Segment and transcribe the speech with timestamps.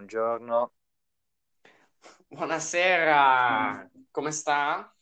[0.00, 0.72] Buongiorno.
[2.28, 4.94] Buonasera, come sta?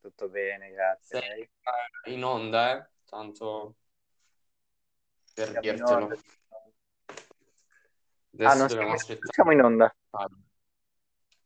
[0.00, 1.20] Tutto bene, grazie.
[1.20, 1.48] Sei
[2.06, 2.90] in onda, eh?
[3.04, 3.76] Tanto
[5.34, 6.08] per Siamo dirtelo.
[8.34, 9.32] Adesso Ah, non dobbiamo siamo, aspettare.
[9.32, 9.94] siamo in onda.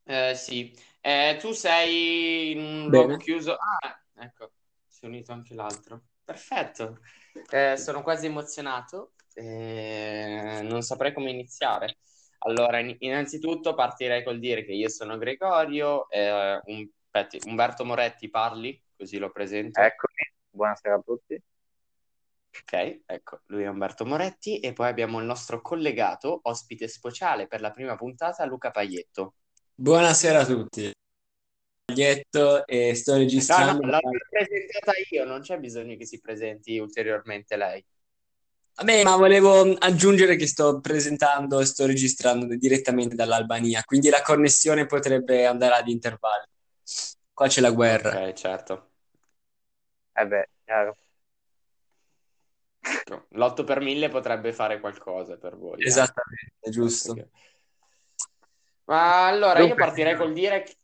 [0.04, 3.56] Eh, sì, Eh, tu sei in un blog chiuso.
[3.56, 4.52] Ah, ecco,
[4.86, 6.02] si è unito anche l'altro.
[6.24, 6.98] Perfetto.
[7.50, 9.12] Eh, sono quasi emozionato.
[9.34, 11.98] Eh, non saprei come iniziare.
[12.40, 18.30] Allora, in- innanzitutto partirei col dire che io sono Gregorio, eh, un- aspetti, Umberto Moretti
[18.30, 19.80] parli, così lo presento.
[19.80, 20.14] Eccomi.
[20.50, 21.42] Buonasera a tutti.
[22.60, 27.60] Ok, ecco, lui è Umberto Moretti e poi abbiamo il nostro collegato, ospite speciale per
[27.60, 29.34] la prima puntata, Luca Paglietto.
[29.74, 30.90] Buonasera a tutti.
[31.84, 33.86] Paglietto e sto No, no, registrando.
[33.86, 37.84] l'ho presentata io, non c'è bisogno che si presenti ulteriormente lei.
[38.78, 44.86] Vabbè, ma volevo aggiungere che sto presentando e sto registrando direttamente dall'Albania, quindi la connessione
[44.86, 46.46] potrebbe andare ad intervalli.
[47.32, 48.10] Qua c'è la guerra.
[48.20, 48.90] Ok, certo.
[50.14, 50.96] Eh beh, chiaro.
[53.30, 55.80] L'8 per 1000 potrebbe fare qualcosa per voi.
[55.80, 55.86] eh.
[55.88, 57.14] Esattamente, giusto.
[57.14, 57.30] Perché-
[58.84, 60.76] Ma allora, io partirei col dire che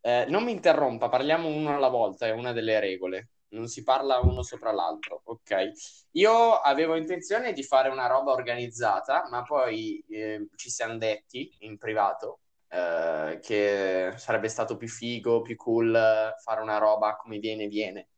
[0.00, 3.28] eh, non mi interrompa, parliamo uno alla volta, è una delle regole.
[3.56, 5.70] Non si parla uno sopra l'altro, ok?
[6.12, 11.78] Io avevo intenzione di fare una roba organizzata, ma poi eh, ci siamo detti in
[11.78, 17.66] privato eh, che sarebbe stato più figo, più cool eh, fare una roba come viene,
[17.66, 18.08] viene.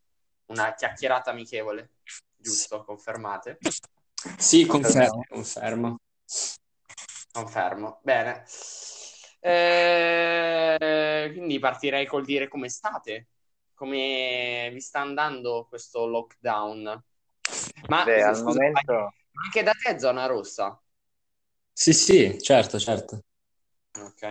[0.46, 1.90] Una chiacchierata amichevole,
[2.36, 2.82] giusto?
[2.82, 3.58] Confermate?
[4.36, 5.98] Sì, confermo, confermo.
[7.30, 8.00] Confermo.
[8.02, 8.44] Bene.
[9.40, 13.26] Eh, quindi partirei col dire come state,
[13.78, 17.04] come vi sta andando questo lockdown.
[17.86, 20.80] Ma Beh, al scusa, momento anche da te è zona rossa?
[21.72, 23.20] Sì, sì, certo, certo.
[24.00, 24.22] Ok.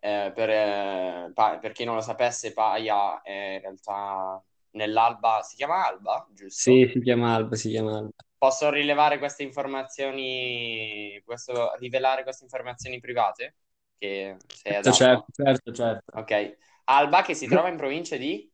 [0.00, 5.56] Eh, per, eh, Pa- per chi non lo sapesse, Paia è in realtà nell'Alba, si
[5.56, 6.74] chiama Alba, giusto?
[6.74, 8.10] Sì, si chiama Alba, si chiama Alba.
[8.36, 13.56] Posso rilevare queste informazioni, posso rivelare queste informazioni private?
[13.98, 16.12] Che sei Certo, certo, certo, certo.
[16.12, 16.56] Ok.
[16.84, 18.50] Alba che si trova in provincia di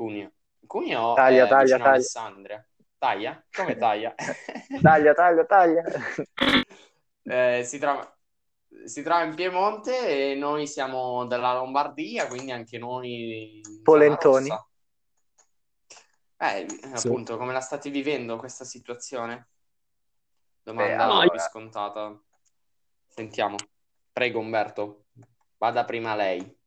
[0.00, 0.32] Cuneo.
[0.66, 1.90] Cuneo Taglia, è taglia, taglia.
[1.90, 2.68] Alessandria.
[2.96, 3.44] Taglia?
[3.50, 4.14] Come taglia?
[4.80, 5.82] taglia, taglia, taglia.
[7.22, 8.18] Eh, si trova,
[8.86, 14.48] si trova in Piemonte e noi siamo della Lombardia, quindi anche noi Polentoni.
[16.38, 19.50] Eh, appunto, come la state vivendo questa situazione?
[20.62, 22.20] Domanda Beh, allora- scontata.
[23.06, 23.56] Sentiamo.
[24.10, 25.04] Prego, Umberto.
[25.58, 26.59] Vada prima lei.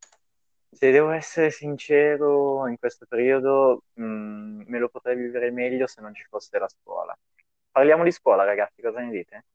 [0.73, 6.13] Se devo essere sincero, in questo periodo mh, me lo potrei vivere meglio se non
[6.13, 7.15] ci fosse la scuola.
[7.71, 9.45] Parliamo di scuola, ragazzi, cosa ne dite?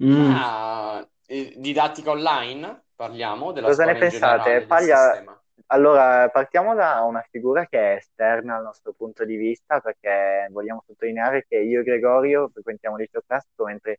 [0.00, 0.30] Mm.
[0.30, 2.84] Ah, eh, didattica online?
[2.94, 4.50] Parliamo della Cosa ne scuola in pensate?
[4.50, 5.38] generale, Paglia-.
[5.68, 10.82] Allora, partiamo da una figura che è esterna al nostro punto di vista, perché vogliamo
[10.86, 13.98] sottolineare che io e Gregorio frequentiamo il liceo classico, mentre il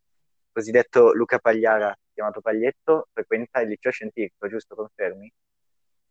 [0.51, 4.75] cosiddetto Luca Pagliara, chiamato Paglietto, frequenta il liceo scientifico, giusto?
[4.75, 5.31] Confermi?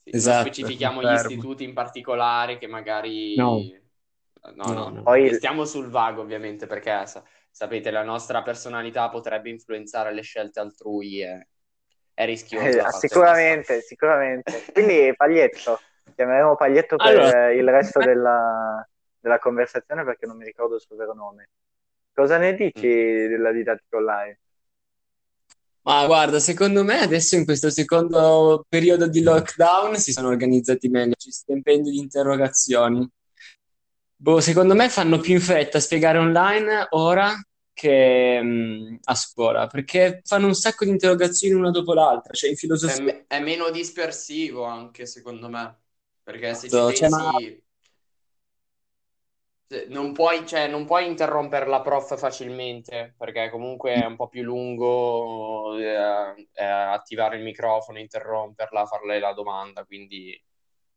[0.07, 1.31] Sì, non Esatto, specifichiamo gli confermo.
[1.31, 3.35] istituti in particolare che magari...
[3.35, 3.61] No.
[4.55, 5.03] No, No, no.
[5.03, 10.61] Poi- Stiamo sul vago ovviamente perché sa- sapete la nostra personalità potrebbe influenzare le scelte
[10.61, 11.49] altrui e
[12.15, 12.67] è rischioso.
[12.67, 14.63] Eh, sicuramente, sicuramente.
[14.73, 15.81] Quindi Paglietto,
[16.15, 20.95] chiameremo Paglietto per Allora- il resto della, della conversazione perché non mi ricordo il suo
[20.95, 21.49] vero nome.
[22.15, 23.29] Cosa ne dici Mm.
[23.29, 24.39] della didattica online?
[25.87, 31.15] Ma guarda, secondo me adesso in questo secondo periodo di lockdown si sono organizzati meglio,
[31.17, 33.09] ci sta empendio di interrogazioni.
[34.19, 37.35] Boh, secondo me fanno più in fretta a spiegare online ora
[37.73, 42.57] che mm, a scuola, perché fanno un sacco di interrogazioni una dopo l'altra, cioè in
[42.83, 43.05] È, filosofia.
[43.05, 45.79] me- è meno dispersivo anche secondo me
[46.23, 47.31] perché se ci Esatto, cioè, ma-
[49.89, 54.43] non puoi, cioè, non puoi interrompere la prof facilmente perché comunque è un po' più
[54.43, 60.41] lungo eh, eh, attivare il microfono, interromperla, farle la domanda, quindi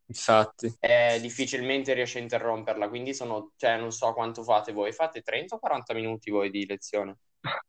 [0.05, 0.75] Infatti.
[0.79, 2.89] eh, difficilmente riesci a interromperla.
[2.89, 4.91] Quindi sono, cioè, non so quanto fate voi.
[4.91, 7.17] Fate 30 o 40 minuti voi di lezione?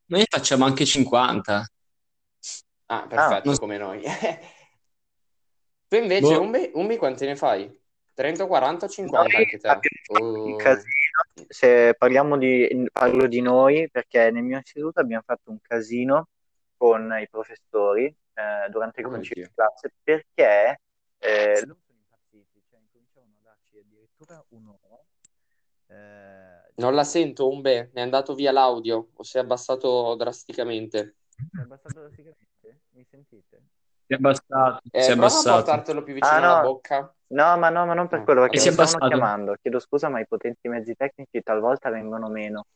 [0.06, 1.64] Noi facciamo anche 50.
[2.86, 4.02] Ah, perfetto, non- come noi.
[5.90, 6.42] Tu invece, Boh.
[6.42, 7.79] Umbi, Umbi, quanti ne fai?
[8.20, 9.78] 30, 40 o 50 Noi anche te?
[10.20, 10.56] Oh.
[10.56, 16.28] casino, se parliamo di, parlo di noi, perché nel mio istituto abbiamo fatto un casino
[16.76, 20.80] con i professori eh, durante il Oh di classe perché
[21.18, 25.02] eh, loro sono impazziti, cioè incominciavano a darci addirittura un'ora.
[25.86, 31.16] eh, Non la sento, Umbe, è andato via l'audio o si è abbassato drasticamente.
[31.30, 32.80] Si è abbassato drasticamente?
[32.90, 33.62] Mi sentite?
[34.10, 34.80] Si è abbassato.
[34.90, 35.56] Eh, si è prova a abbassato.
[35.62, 36.46] portartelo più vicino Ah, no.
[36.52, 37.14] alla bocca.
[37.28, 39.06] No, ma no, ma non per quello, E perché è mi stavano abbassato.
[39.14, 39.54] chiamando.
[39.62, 42.66] Chiedo scusa, ma i potenti mezzi tecnici talvolta vengono meno.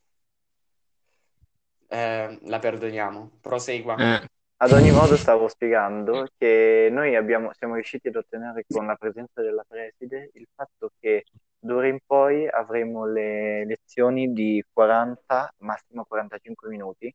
[1.89, 3.31] Eh, la perdoniamo.
[3.41, 3.97] Prosegua.
[3.97, 4.29] Eh,
[4.59, 9.43] Ad ogni modo stavo spiegando che noi abbiamo, siamo riusciti ad ottenere con la presenza
[9.43, 11.25] della preside il fatto che
[11.59, 17.13] d'ora in poi avremo le lezioni di 40, massimo 45 minuti,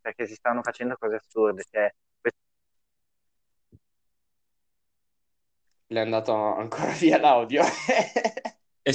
[0.00, 1.64] perché si stanno facendo cose assurde.
[1.70, 1.94] Cioè,
[5.92, 7.62] Le è andato ancora via l'audio.
[8.82, 8.94] e è-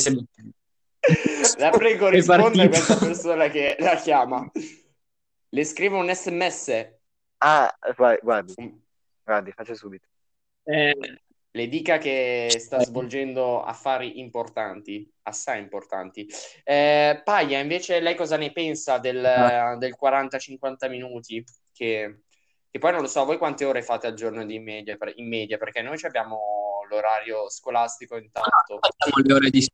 [1.60, 4.50] La prego È risponda a questa persona che la chiama.
[5.50, 6.88] Le scrivo un sms.
[7.38, 8.84] ah, guardi, guardi,
[9.24, 10.08] guardi, faccio subito.
[10.64, 10.96] Eh,
[11.52, 16.28] Le dica che sta svolgendo affari importanti, assai importanti.
[16.64, 19.76] Eh, Paia, invece, lei cosa ne pensa del, Ah.
[19.78, 21.44] del 40-50 minuti?
[21.72, 22.22] Che,
[22.72, 25.58] che poi non lo so, voi quante ore fate al giorno di media, in media?
[25.58, 28.80] Perché noi ci abbiamo l'orario scolastico intatto.
[28.80, 29.68] facciamo le ore di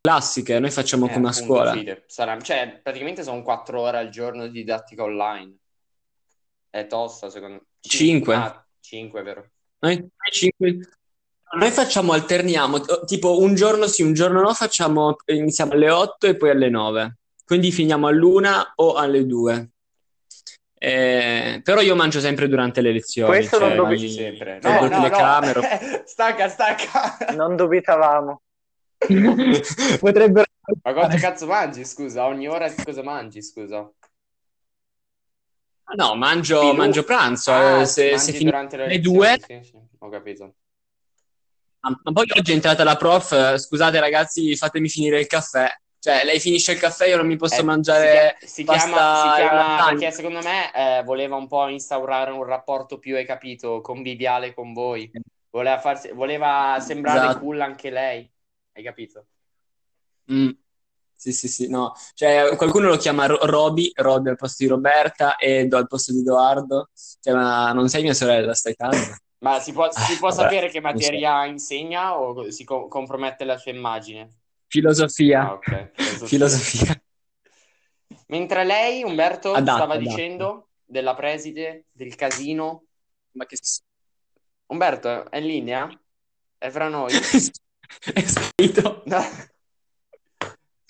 [0.00, 1.72] classiche, noi facciamo Eh, come a scuola.
[1.72, 2.04] Fide.
[2.06, 5.56] Sarà- cioè, praticamente sono 4 ore al giorno di didattica online.
[6.70, 7.62] È tosta, secondo me.
[7.80, 8.34] Cinque.
[8.34, 9.50] Ah, 5, vero.
[9.80, 10.78] Noi, cinque-
[11.58, 16.36] noi facciamo, alterniamo, tipo un giorno sì, un giorno no, facciamo, iniziamo alle 8 e
[16.36, 17.18] poi alle 9.
[17.44, 19.70] Quindi finiamo all'una o alle 2.
[20.80, 23.30] Eh, però io mangio sempre durante le lezioni.
[23.30, 24.60] Questo non cioè, dovevi- mi- sempre.
[24.62, 24.88] No, no, no.
[24.88, 26.02] telecamere.
[26.06, 27.32] Stacca, stacca.
[27.34, 28.42] Non dubitavamo.
[29.98, 30.46] Potrebbero...
[30.82, 32.26] Ma quanto cazzo mangi, scusa?
[32.26, 33.90] Ogni ora cosa mangi, scusa?
[35.96, 37.52] No, mangio, mangio pranzo.
[37.52, 40.54] Ah, eh, se, se finisce durante le alle lezioni, due, Sì, sì, ho capito.
[41.80, 45.68] Ma poi oggi è entrata la prof, eh, scusate ragazzi, fatemi finire il caffè.
[46.00, 49.30] Cioè, lei finisce il caffè, io non mi posso Eh, mangiare si, si chiama, si
[49.36, 53.80] e chiama perché secondo me eh, voleva un po' instaurare un rapporto più, hai capito,
[53.80, 55.14] conviviale con voi.
[55.50, 57.38] Voleva, farsi, voleva sembrare Esatto.
[57.38, 58.30] cool anche lei,
[58.72, 59.26] hai capito?
[60.32, 60.50] Mm.
[61.14, 61.94] Sì, sì, sì, no.
[62.14, 66.20] Cioè, qualcuno lo chiama Ro- Roby, Roby al posto di Roberta, Edo al posto di
[66.20, 66.90] Edoardo.
[67.20, 69.16] Cioè, ma non sei mia sorella, stai calma.
[69.40, 71.10] Ma si può, si Ah, può vabbè, sapere che lo so.
[71.10, 74.28] materia insegna o si co- compromette la sua immagine?
[74.68, 75.40] Filosofia.
[75.48, 75.90] Ah, ok.
[75.94, 76.26] Filosofia.
[76.28, 77.02] Filosofia.
[78.28, 80.08] Mentre lei, Umberto, Adatto, stava adatto.
[80.08, 82.84] dicendo della preside, del casino.
[83.32, 83.56] Ma che
[84.66, 86.00] Umberto, è in linea?
[86.58, 87.12] È fra noi?
[88.12, 89.02] è scritto.
[89.06, 89.22] No.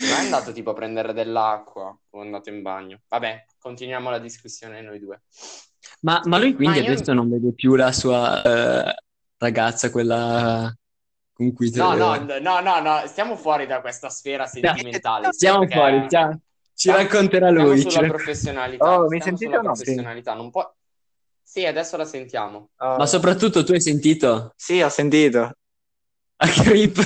[0.00, 3.00] Non è andato tipo a prendere dell'acqua o è andato in bagno.
[3.08, 5.22] Vabbè, continuiamo la discussione noi due.
[6.02, 8.94] Ma, ma lui quindi Ma io- adesso non vede più la sua eh,
[9.38, 10.72] ragazza, quella
[11.38, 11.70] con cui...
[11.75, 15.29] No, no, no, no, no, stiamo fuori da questa sfera sentimentale.
[15.31, 16.40] Siamo perché fuori, stiamo- ci
[16.75, 17.81] stiamo- racconterà stiamo lui.
[17.81, 18.99] sulla rac- professionalità.
[19.00, 19.75] Oh, mi sentite o no?
[19.76, 19.82] Sì.
[19.85, 20.35] professionalità.
[20.35, 20.75] Non può...
[21.40, 22.70] Sì, adesso la sentiamo.
[22.79, 24.52] Oh, Ma soprattutto tu hai sentito?
[24.56, 25.52] Sì, ho sentito.
[26.40, 26.99] A Creep?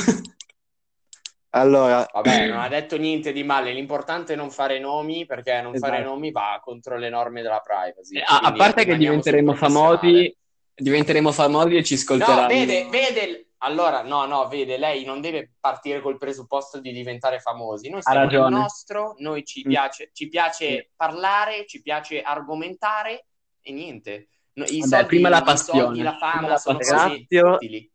[1.54, 3.72] Allora, Vabbè, non ha detto niente di male.
[3.74, 6.10] L'importante è non fare nomi perché non fare Esatto.
[6.14, 8.18] nomi va contro le norme della privacy.
[8.24, 10.34] A, a parte che diventeremo famosi,
[10.74, 12.40] diventeremo famosi e ci ascolteranno.
[12.40, 13.46] No, vede, vede.
[13.64, 17.88] Allora, no, no, vede, lei non deve partire col presupposto di diventare famosi.
[17.90, 18.56] Noi stiamo nel ragione.
[18.56, 19.70] nostro, noi ci Mm.
[19.70, 20.88] piace, ci piace Sì.
[20.96, 23.26] parlare, ci piace argomentare
[23.60, 24.28] e niente.
[24.54, 25.80] No, I Vabbè, soldi, prima la i passione.
[25.80, 27.26] soldi, la fama la sono passione.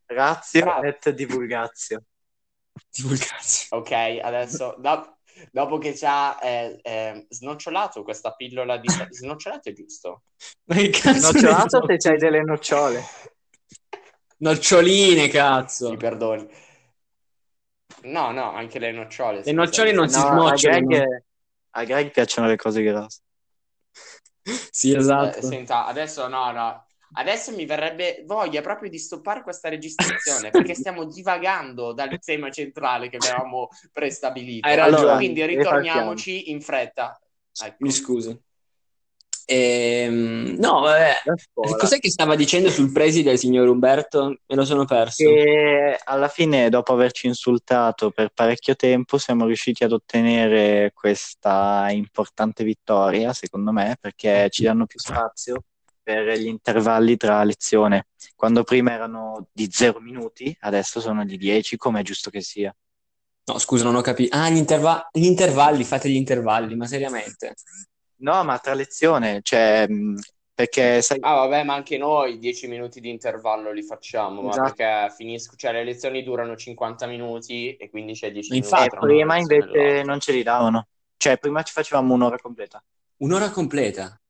[0.06, 0.82] razio Bravo.
[0.86, 2.02] et divulgatio.
[2.90, 3.82] Divulgazione.
[3.82, 5.18] Ok, adesso do-
[5.52, 10.22] dopo che ci ha eh, eh, snocciolato questa pillola di snocciolato è giusto.
[10.64, 11.86] Ma che cazzo ne Nocciolato so?
[11.86, 13.02] se c'hai delle nocciole.
[14.38, 15.90] Noccioline, cazzo.
[15.90, 16.46] Mi perdoni.
[18.02, 19.42] No, no, anche le nocciole.
[19.44, 20.86] Le nocciole non si No, a snocciolano.
[20.86, 21.24] Greg,
[21.70, 23.20] a Greg piacciono le cose grosse.
[24.70, 25.38] Sì, esatto.
[25.38, 26.86] Eh, senta, adesso no, no.
[27.12, 33.08] Adesso mi verrebbe voglia proprio di stoppare questa registrazione perché stiamo divagando dal tema centrale
[33.08, 34.66] che avevamo prestabilito.
[34.66, 35.16] Hai ragione.
[35.16, 37.18] Quindi ritorniamoci in fretta.
[37.62, 37.76] Ecco.
[37.78, 38.40] Mi scusi.
[39.50, 41.22] Ehm, no, vabbè.
[41.54, 44.40] Cos'è che stava dicendo sul preside il signor Umberto?
[44.46, 45.22] Me lo sono perso.
[45.22, 52.62] E alla fine, dopo averci insultato per parecchio tempo, siamo riusciti ad ottenere questa importante
[52.62, 55.62] vittoria, secondo me, perché ci danno più spazio
[56.02, 58.08] per gli intervalli tra lezione.
[58.36, 62.74] Quando prima erano di 0 minuti, adesso sono di 10, come è giusto che sia.
[63.46, 64.36] No, scusa, non ho capito.
[64.36, 67.54] Ah, gli, interva- gli intervalli, fate gli intervalli, ma seriamente.
[68.20, 69.86] No, ma tra lezione, cioè,
[70.52, 74.72] perché sai, Ah, vabbè, ma anche noi 10 minuti di intervallo li facciamo, ma Esatto.
[74.74, 78.94] perché finisco, cioè le lezioni durano 50 minuti e quindi c'è 10 Ma minuti infatti,
[78.94, 80.02] eh, una prima e invece l'altra.
[80.02, 80.86] non ce li davano.
[81.16, 82.82] Cioè, prima ci facevamo un'ora completa.
[83.18, 84.20] Un'ora completa.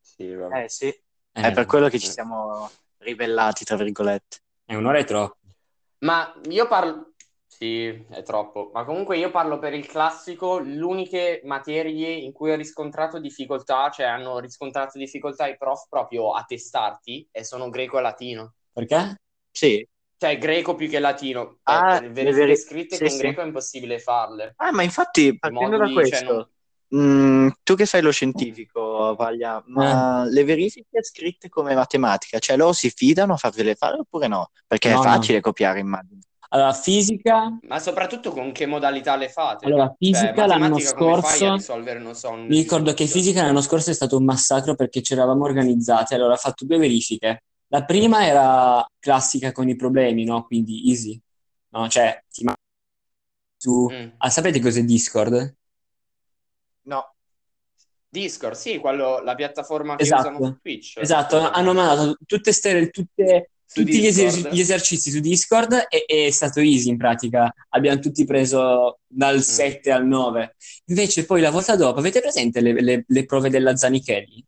[0.00, 0.64] Sì, vabbè.
[0.64, 1.02] Eh sì, Eh,
[1.42, 4.38] è per quello che ci siamo ribellati, tra virgolette.
[4.64, 5.36] È un'ora è troppo.
[5.98, 7.12] Ma io parlo...
[7.58, 8.70] Sì, è troppo.
[8.74, 13.88] Ma comunque io parlo per il classico, le uniche materie in cui ho riscontrato difficoltà,
[13.88, 18.54] cioè hanno riscontrato difficoltà i prof proprio a testarti, e sono greco e latino.
[18.74, 19.16] Perché?
[19.50, 19.88] Sì.
[20.18, 21.60] Cioè greco più che latino.
[21.62, 23.22] Ah, Eh, le verifiche veri- scritte sì, con sì.
[23.22, 24.54] greco è impossibile farle.
[24.58, 26.50] Ah, ma infatti, partendo da cioè, questo,
[26.88, 32.56] non- mh, tu che fai lo scientifico, Vaglia, ma le verifiche scritte come matematica, cioè
[32.58, 34.50] loro si fidano a farvele fare oppure no?
[34.66, 35.10] Perché No, è no.
[35.10, 36.20] facile copiare, immagino.
[36.50, 39.66] Allora, fisica, Ma soprattutto con che modalità le fate?
[39.66, 43.06] allora, fisica Cioè, l'anno matematica come fai a scorso, risolvere, non so, mi ricordo che
[43.06, 46.14] fisica l'anno scorso è stato un massacro perché ci eravamo organizzati.
[46.14, 47.42] Allora, ho fatto due verifiche.
[47.68, 50.44] La prima era classica con i problemi, no?
[50.44, 51.20] Quindi easy,
[51.70, 51.88] no?
[51.88, 52.54] Cioè, ti ma-
[53.56, 53.88] su...
[53.90, 54.08] Mm.
[54.18, 55.54] Ah, sapete cos'è Discord?
[56.84, 57.04] No,
[58.08, 60.28] Discord, sì, quello, la piattaforma che Esatto.
[60.28, 60.98] usano su Twitch.
[61.00, 66.26] Esatto, hanno mandato tutte ste- tutte- tutti gli, eser- gli esercizi su Discord e e
[66.26, 67.52] è stato easy in pratica.
[67.70, 69.16] Abbiamo tutti preso Mm.
[69.18, 70.54] dal 7 al 9.
[70.86, 74.44] Invece poi la volta dopo, avete presente le, le- le prove della Zanichelli?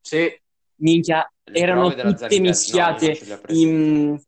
[0.00, 0.28] sì,
[0.76, 3.40] Minchia, Le erano tutte Zanichelli, no, mischiate prese.
[3.60, 4.20] in...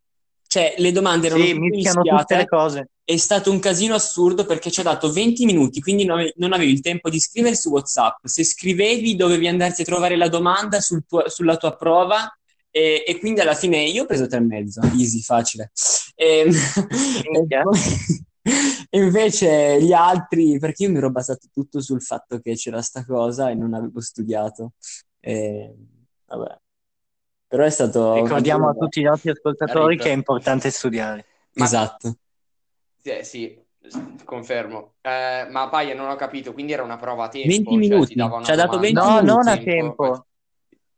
[0.47, 2.47] Cioè, le domande erano sì, tutte mischiano tutte le mischiate.
[2.47, 2.89] cose.
[3.03, 6.53] È stato un casino assurdo perché ci ha dato 20 minuti, quindi non avevi, non
[6.53, 8.25] avevi il tempo di scrivere su WhatsApp.
[8.27, 12.33] Se scrivevi, dovevi andarti a trovare la domanda sul tuo- sulla tua prova.
[12.77, 15.71] E, e quindi alla fine io ho preso tre e mezzo, easy, facile.
[16.17, 16.51] E,
[18.91, 23.05] e invece gli altri, perché io mi ero basato tutto sul fatto che c'era sta
[23.05, 24.73] cosa e non avevo studiato.
[25.21, 25.73] E,
[26.27, 26.59] vabbè.
[27.47, 28.15] Però è stato...
[28.15, 31.27] Ricordiamo a tutti i nostri ascoltatori che è importante studiare.
[31.53, 32.17] Ma- Esatto.
[33.05, 33.57] Eh, sì,
[34.25, 34.95] confermo.
[35.01, 37.47] Eh, ma Paia non ho capito, quindi era una prova a tempo.
[37.47, 39.27] 20 cioè, ti minuti, ci ha dato domanda 20 No, minuti.
[39.27, 40.27] non a poi- tempo.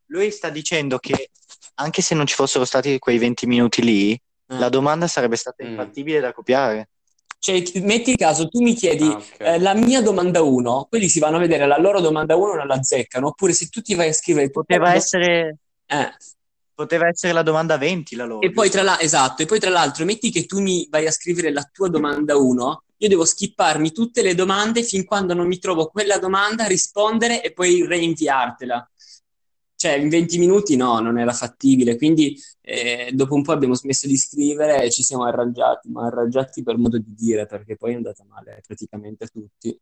[0.07, 1.31] Lui sta dicendo che
[1.79, 4.59] anche se non ci fossero stati quei 20 minuti lì, Eh.
[4.59, 5.71] la domanda sarebbe stata Mm.
[5.71, 6.91] infattibile da copiare.
[7.39, 9.37] Cioè, metti il caso, tu mi chiedi Ah, ok.
[9.39, 12.57] eh, la mia domanda 1, quelli si vanno a vedere la loro domanda 1 e
[12.57, 16.13] non la azzeccano, oppure se tu ti vai a scrivere Poteva essere, Eh,
[16.75, 18.41] poteva essere la domanda 20 la loro.
[18.41, 21.11] E poi tra la- esatto, e poi tra l'altro metti che tu mi vai a
[21.13, 25.59] scrivere la tua domanda 1, io devo skipparmi tutte le domande fin quando non mi
[25.59, 28.91] trovo quella domanda, rispondere e poi reinviartela.
[29.77, 34.07] Cioè, in 20 minuti no, non era fattibile, quindi eh, dopo un po' abbiamo smesso
[34.07, 37.97] di scrivere e ci siamo arrangiati, ma arrangiati per modo di dire, perché poi è
[37.97, 39.79] andata male praticamente a tutti.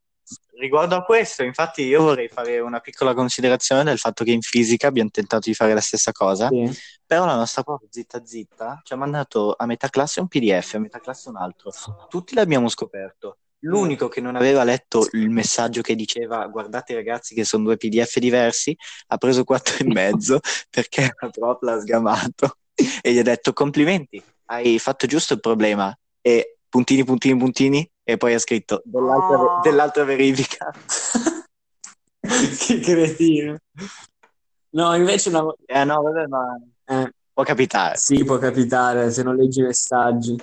[0.58, 4.86] Riguardo a questo, infatti, io vorrei fare una piccola considerazione del fatto che in fisica
[4.88, 6.68] abbiamo tentato di fare la stessa cosa, Sì.
[7.04, 10.78] però la nostra prof zitta zitta ci ha mandato a metà classe un PDF, a
[10.78, 11.70] metà classe un altro.
[12.08, 13.38] Tutti l'abbiamo scoperto.
[13.64, 18.18] L'unico che non aveva letto il messaggio che diceva guardate ragazzi che sono due PDF
[18.18, 18.76] diversi,
[19.08, 20.40] ha preso quattro e mezzo
[20.70, 22.58] perché la prof l'ha sgamato
[23.00, 28.16] e gli ha detto complimenti, hai fatto giusto il problema e puntini puntini puntini e
[28.16, 29.60] poi ha scritto dell'altra, Oh.
[29.62, 30.70] dell'altra verifica.
[32.24, 33.58] Che cretino.
[34.70, 35.44] No, invece una...
[35.66, 37.96] Eh no, vabbè, ma eh, può capitare.
[37.96, 40.36] Sì, può capitare se non leggi i messaggi.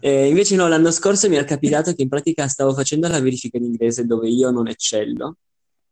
[0.00, 3.56] Eh, invece no, l'anno scorso mi è capitato che in pratica stavo facendo la verifica
[3.56, 5.36] in inglese dove io non eccello.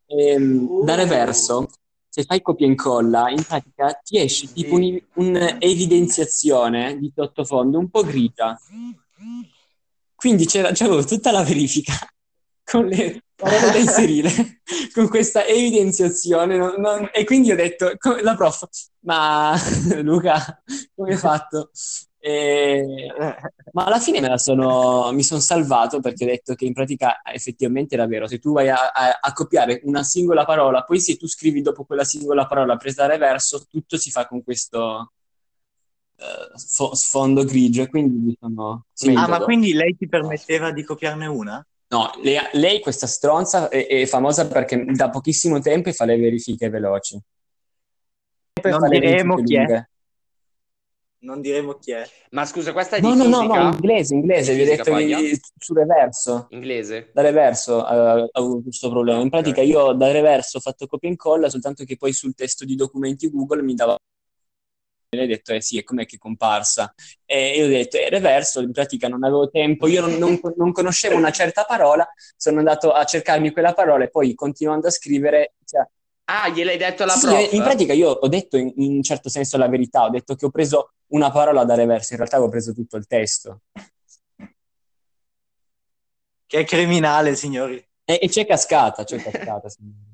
[0.06, 1.68] Ehm, da reverso,
[2.08, 7.88] se fai copia e incolla, in pratica ti esce tipo un- un'evidenziazione di sottofondo un
[7.88, 8.58] po' grigia.
[10.14, 11.92] Quindi c'era, c'avevo tutta la verifica
[12.64, 14.60] con le parole da inserire,
[14.92, 16.56] con questa evidenziazione.
[16.56, 18.66] non- non- e quindi ho detto, la prof,
[19.04, 19.54] ma
[20.02, 20.62] Luca,
[20.94, 21.70] come hai fatto?
[22.22, 23.06] E-
[23.72, 27.20] ma alla fine me la sono, mi sono salvato perché ho detto che in pratica
[27.24, 28.26] effettivamente era vero.
[28.26, 31.84] Se tu vai a, a- a copiare una singola parola, poi se tu scrivi dopo
[31.84, 35.12] quella singola parola presa da reverso, tutto si fa con questo
[36.16, 37.82] eh, sfo- sfondo grigio.
[37.82, 38.84] E quindi sono...
[38.92, 41.64] sì, Ah, ma quindi lei ti permetteva di copiarne una?
[41.92, 46.68] No, lei, lei, questa stronza, è, è famosa perché da pochissimo tempo fa le verifiche
[46.68, 47.20] veloci.
[48.68, 49.89] Non diremo chi è.
[51.22, 52.08] Non diremo chi è.
[52.30, 53.62] Ma scusa, questa è No, di no, no, fisica?
[53.62, 55.18] no, inglese, inglese, vi ho fisica detto paglia?
[55.18, 57.10] che su reverso, Inglese?
[57.12, 59.20] da reverso eh, ho avuto questo problema.
[59.20, 62.64] In pratica io da reverso ho fatto copia e incolla, soltanto che poi sul testo
[62.64, 63.96] di documenti Google mi dava
[65.12, 66.94] e lei ha detto, eh sì, e com'è che è comparsa?
[67.24, 70.70] E io ho detto, eh, reverso, in pratica non avevo tempo, io non, non- non
[70.72, 75.54] conoscevo una certa parola, sono andato a cercarmi quella parola e poi continuando a scrivere,
[75.64, 75.84] cioè,
[76.32, 77.52] Ah, gliel'hai detto alla sì, prof?
[77.52, 80.46] in pratica io ho detto in, in un certo senso la verità, ho detto che
[80.46, 83.62] ho preso una parola da reverso, in realtà avevo preso tutto il testo.
[86.46, 87.84] Che è criminale, signori.
[88.04, 89.68] E, e c'è cascata, c'è cascata.
[89.70, 90.04] signori.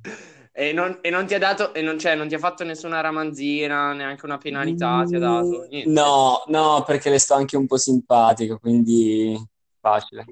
[0.52, 3.02] E non, e non ti ha dato, e non, cioè, non ti ha fatto nessuna
[3.02, 5.64] ramanzina, neanche una penalità ti ha dato?
[5.64, 5.90] Mm, Niente.
[5.90, 9.38] No, no, perché le sto anche un po' simpatico, quindi
[9.80, 10.24] facile.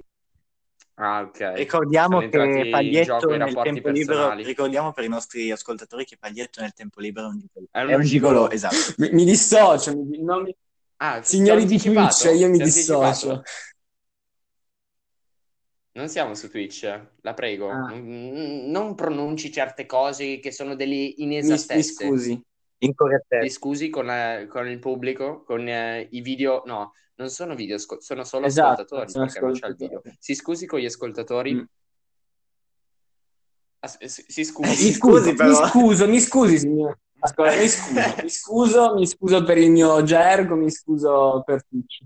[0.96, 1.52] Ah, ok.
[1.54, 4.44] Ricordiamo che Paglietto nel tempo libero, personali.
[4.44, 7.66] ricordiamo per i nostri ascoltatori che Paglietto nel tempo libero è un gigolo.
[7.70, 8.48] È un gigolò.
[8.48, 8.76] gigolò, esatto.
[8.98, 10.56] Mi, mi dissocio, mi- non mi-
[10.98, 11.78] Ah, signori di?
[11.78, 13.42] Twitch, io mi dissocio.
[15.92, 17.70] Non siamo su Twitch, la prego.
[17.70, 17.88] Ah.
[17.90, 21.82] Non, non pronunci certe cose che sono delle Mi, mi inesattezze.
[22.06, 22.34] scusi.
[22.78, 23.48] Ti Incorrettezza.
[23.58, 26.62] scusi con, eh, con il pubblico, con eh, i video.
[26.66, 29.86] No, non sono video, ascol- sono solo Esatto, ascoltatori sono perché non c'è il video.
[29.98, 30.16] ascoltatori.
[30.20, 31.54] Si scusi con gli ascoltatori.
[31.54, 31.62] Mm.
[33.80, 34.68] As- si, si Eh, scusi.
[34.86, 35.48] mi scusi, scuso, però.
[35.60, 36.98] mi scuso, mi scusi, signore.
[37.20, 42.00] Ascolta, mi scuso, mi scuso, mi scuso per il mio gergo, mi scuso per Twitch.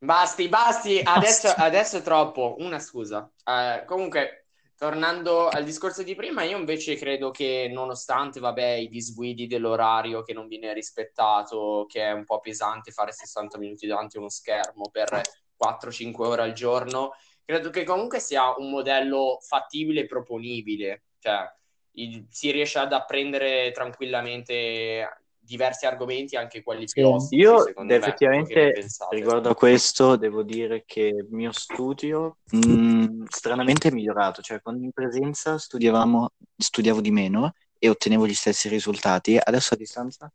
[0.00, 1.62] Basti, basti, adesso, Basta.
[1.64, 2.56] adesso è troppo.
[2.58, 3.30] Una scusa.
[3.44, 4.37] Eh, comunque,
[4.78, 10.32] tornando al discorso di prima, io invece credo che nonostante, vabbè, i disguidi dell'orario che
[10.32, 14.88] non viene rispettato, che è un po' pesante fare 60 minuti davanti a uno schermo
[14.88, 15.20] per
[15.56, 17.10] 4-5 ore al giorno,
[17.44, 21.02] credo che comunque sia un modello fattibile e proponibile.
[21.18, 21.52] Cioè,
[21.94, 27.36] il- si riesce ad apprendere tranquillamente diversi argomenti, anche quelli più Sì.
[27.36, 27.94] Io me.
[27.94, 28.74] effettivamente
[29.10, 34.84] riguardo a questo devo dire che il mio studio mh, stranamente è migliorato, cioè quando
[34.84, 40.30] in presenza studiavamo, studiavo di meno e ottenevo gli stessi risultati, adesso a distanza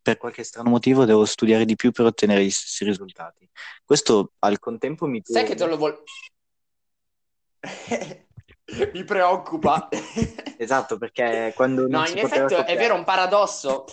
[0.00, 3.48] per qualche strano motivo devo studiare di più per ottenere gli stessi risultati.
[3.84, 6.02] Questo al contempo mi Sai che te lo vol...
[8.92, 9.88] Mi preoccupa.
[10.56, 13.84] Esatto, perché quando No, in effetti è copiare- vero, è un paradosso.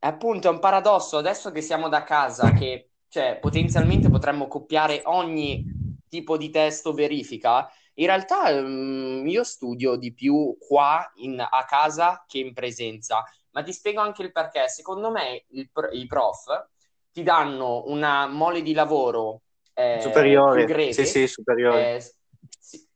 [0.00, 1.18] Appunto è un paradosso.
[1.18, 5.66] Adesso che siamo da casa, che cioè, potenzialmente potremmo copiare ogni
[6.08, 12.24] tipo di testo verifica, in realtà ehm, io studio di più qua in- a casa
[12.26, 13.24] che in presenza.
[13.50, 14.68] Ma ti spiego anche il perché.
[14.68, 16.46] Secondo me il i prof
[17.12, 19.42] ti danno una mole di lavoro
[19.74, 21.90] eh, superiore, più greve, sì, sì, superiore.
[21.96, 22.00] eh,
[22.58, 22.88] sì.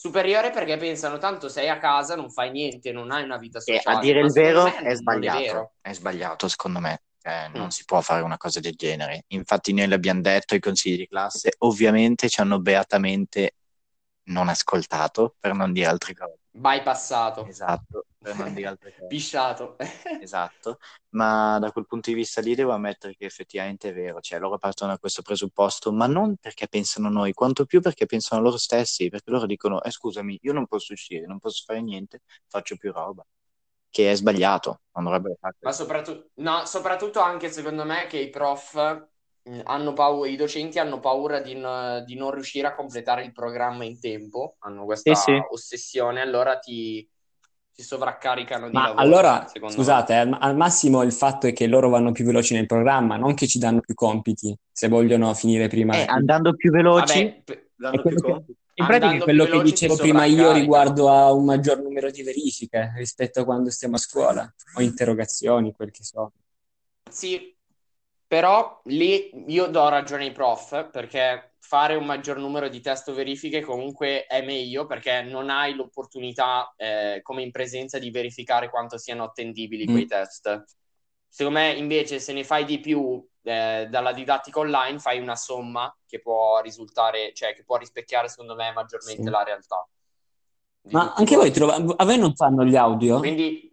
[0.00, 3.74] Superiore perché pensano tanto sei a casa, non fai niente, non hai una vita E
[3.74, 3.98] sociale.
[3.98, 5.72] a dire il vero è sbagliato, vero.
[5.82, 7.68] è sbagliato secondo me, Eh, non Mm.
[7.68, 9.24] si può fare una cosa del genere.
[9.28, 13.56] Infatti noi l'abbiamo detto ai consigli di classe, ovviamente ci hanno beatamente
[14.30, 16.39] non ascoltato, per non dire altre cose.
[16.52, 19.06] Bypassato, Esatto, per non dire altre cose.
[19.06, 19.76] pisciato.
[20.22, 20.78] Esatto,
[21.10, 24.58] ma da quel punto di vista lì devo ammettere che effettivamente è vero, cioè loro
[24.58, 28.44] partono da questo presupposto, ma non perché pensano a noi, quanto più perché pensano a
[28.44, 32.20] loro stessi, perché loro dicono, eh scusami, io non posso uscire, non posso fare niente,
[32.48, 33.24] faccio più roba,
[33.88, 38.30] che è sbagliato, non dovrebbero fare Ma soprattutto, no, soprattutto anche secondo me che i
[38.30, 38.74] prof
[39.94, 43.98] paura, i docenti hanno paura di, n- di non riuscire a completare il programma in
[44.00, 45.42] tempo, hanno questa Sì, sì.
[45.50, 47.08] ossessione, allora ti,
[47.74, 51.88] ti sovraccaricano di Ma lavoro, allora, scusate, al, al massimo il fatto è che loro
[51.88, 55.94] vanno più veloci nel programma, non che ci danno più compiti se vogliono finire prima.
[55.94, 58.58] Eh, andando più veloci, Vabbè, p- danno più che- compiti.
[58.80, 62.92] In pratica è quello che dicevo prima io riguardo a un maggior numero di verifiche
[62.96, 66.32] rispetto a quando stiamo a scuola o interrogazioni, quel che so.
[67.10, 67.54] Sì,
[68.30, 73.12] però lì io do ragione ai prof perché fare un maggior numero di test o
[73.12, 78.98] verifiche comunque è meglio perché non hai l'opportunità, eh, come in presenza, di verificare quanto
[78.98, 80.06] siano attendibili quei Mm.
[80.06, 80.64] test.
[81.28, 85.92] Secondo me, invece, se ne fai di più eh, dalla didattica online, fai una somma
[86.06, 89.28] che può risultare, cioè che può rispecchiare, secondo me, maggiormente Sì.
[89.28, 89.88] la realtà.
[90.82, 91.58] di Ma anche voi, quanti.
[91.58, 93.18] trova- a voi non fanno gli audio?
[93.18, 93.70] Quindi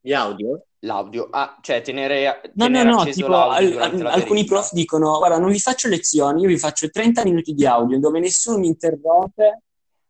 [0.00, 0.67] Gli audio?
[0.80, 5.38] L'audio, ah, cioè tenere, No, no, tenere no, acceso tipo al- alcuni prof dicono, guarda,
[5.38, 9.62] non vi faccio lezioni, io vi faccio 30 minuti di audio dove nessuno mi interrompe.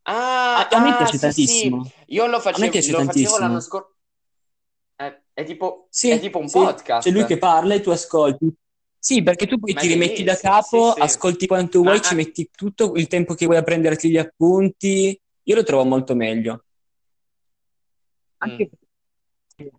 [0.02, 1.85] Ah, A, a me ah, piace sì, tantissimo.
[1.85, 1.92] sì.
[2.14, 3.38] Io lo facevo, piace lo facevo tantissimo.
[3.38, 3.94] l'anno scorso.
[4.96, 7.07] È, è tipo, Sì, è tipo un sì, podcast.
[7.09, 8.52] c'è lui che parla e tu ascolti.
[9.00, 11.00] Sì, perché tu poi Ma ti rimetti da capo, sì, sì.
[11.00, 14.16] ascolti quanto Ma vuoi, ci an- metti tutto il tempo che vuoi a prenderti gli
[14.18, 15.18] appunti.
[15.42, 16.64] Io lo trovo molto meglio.
[18.38, 18.70] Anche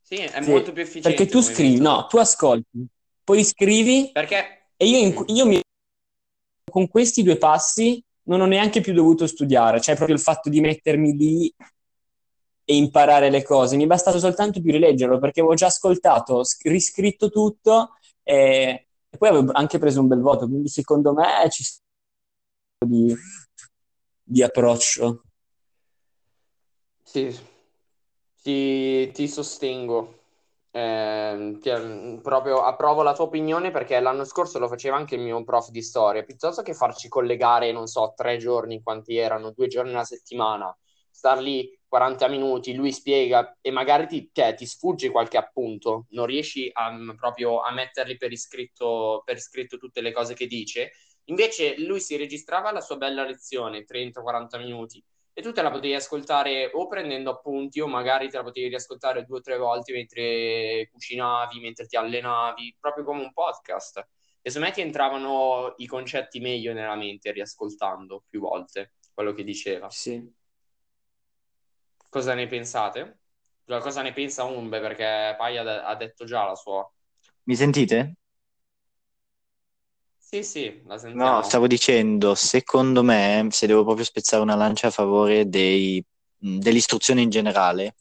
[0.02, 2.86] Sì, è Sì, molto più efficiente perché tu scrivi, no, tu ascolti,
[3.24, 4.72] poi scrivi Perché?
[4.76, 5.60] e io, in- io mi
[6.70, 10.60] con questi due passi non ho neanche più dovuto studiare, cioè proprio il fatto di
[10.60, 11.54] mettermi lì
[12.65, 16.68] e imparare le cose, mi è bastato soltanto più rileggerlo perché avevo già ascoltato, sc-
[16.68, 21.63] riscritto tutto e, e poi avevo anche preso un bel voto, quindi secondo me ci
[21.63, 21.82] sta
[22.86, 23.15] di,
[24.24, 25.24] di approccio.
[27.04, 27.36] sì,
[28.50, 30.16] ti, ti sostengo.
[30.72, 35.44] Eh, ti- proprio approvo la tua opinione perché l'anno scorso lo faceva anche il mio
[35.44, 36.24] prof di storia.
[36.24, 40.76] Piuttosto che farci collegare, non so, tre giorni, quanti erano, due giorni alla settimana,
[41.10, 46.26] star lì 40 minuti, lui spiega e magari ti, cioè, ti sfugge qualche appunto, non
[46.28, 50.92] riesci a, proprio a metterli per iscritto, per iscritto tutte le cose che dice.
[51.26, 55.04] Invece lui si registrava la sua bella lezione, 30-40 minuti,
[55.39, 59.23] e tu te la potevi ascoltare o prendendo appunti o magari te la potevi riascoltare
[59.23, 64.06] due o tre volte mentre cucinavi, mentre ti allenavi, proprio come un podcast.
[64.41, 69.45] E secondo me ti entravano i concetti meglio nella mente riascoltando più volte quello che
[69.45, 69.89] diceva.
[69.89, 70.21] Sì.
[72.10, 73.19] Cosa ne pensate?
[73.63, 74.82] Cosa ne pensa Umbe?
[74.82, 76.86] Perché Paia ha detto già la sua.
[77.43, 78.17] Mi sentite?
[80.32, 81.38] Sì, sì, la sentiamo.
[81.38, 86.06] No, stavo dicendo, secondo me, se devo proprio spezzare una lancia a favore dei,
[86.38, 87.96] dell'istruzione in generale,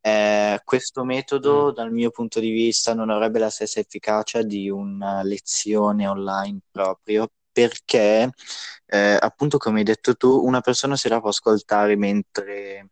[0.00, 1.74] eh, questo metodo, mm.
[1.74, 7.28] dal mio punto di vista, non avrebbe la stessa efficacia di una lezione online proprio,
[7.52, 8.30] perché
[8.86, 12.88] eh, appunto come hai detto tu, una persona se la può ascoltare mentre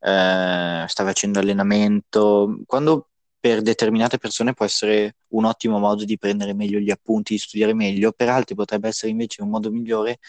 [0.00, 3.10] eh, sta facendo allenamento, quando
[3.42, 7.74] per determinate persone può essere un ottimo modo di prendere meglio gli appunti, di studiare
[7.74, 10.20] meglio, per altri potrebbe essere invece un modo migliore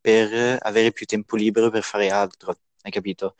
[0.00, 3.34] per avere più tempo libero per fare altro, hai capito?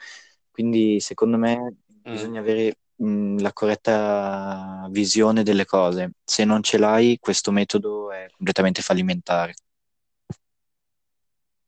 [0.51, 2.13] Quindi secondo me mm.
[2.13, 6.15] bisogna avere mh, la corretta visione delle cose.
[6.25, 9.55] Se non ce l'hai, questo metodo è completamente fallimentare.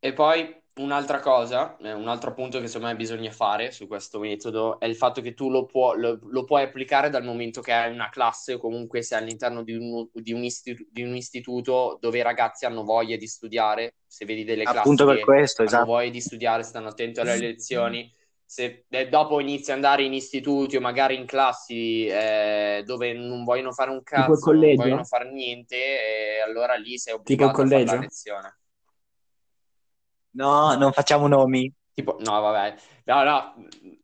[0.01, 4.19] E poi un'altra cosa, eh, un altro punto che secondo me bisogna fare su questo
[4.19, 7.73] metodo è il fatto che tu lo, può, lo, lo puoi applicare dal momento che
[7.73, 11.97] hai una classe o comunque sei all'interno di un, di, un istitu- di un, istituto
[12.01, 13.95] dove i ragazzi hanno voglia di studiare.
[14.07, 15.87] Se vedi delle classi Appunto per questo, hanno esatto.
[15.87, 18.13] voglia di studiare, stanno attenti alle lezioni.
[18.47, 23.43] Se eh, dopo inizi ad andare in istituti o magari in classi eh, dove non
[23.43, 27.85] vogliono fare un cazzo, non vogliono fare niente, eh, allora lì sei obbligato a fare
[27.85, 28.59] la lezione.
[30.35, 31.73] No, non facciamo nomi.
[31.93, 32.75] Tipo, no, vabbè.
[33.05, 33.55] No, no,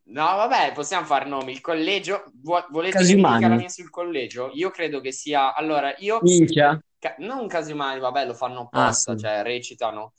[0.05, 1.51] no, vabbè, possiamo fare nomi.
[1.51, 2.23] Il collegio,
[2.69, 4.49] volete criticare la mia sul collegio?
[4.53, 6.19] Io credo che sia, allora, io...
[6.21, 6.81] Minchia.
[6.99, 9.21] Ca- non umani, vabbè, lo fanno apposta, ah, sì.
[9.23, 10.13] cioè recitano.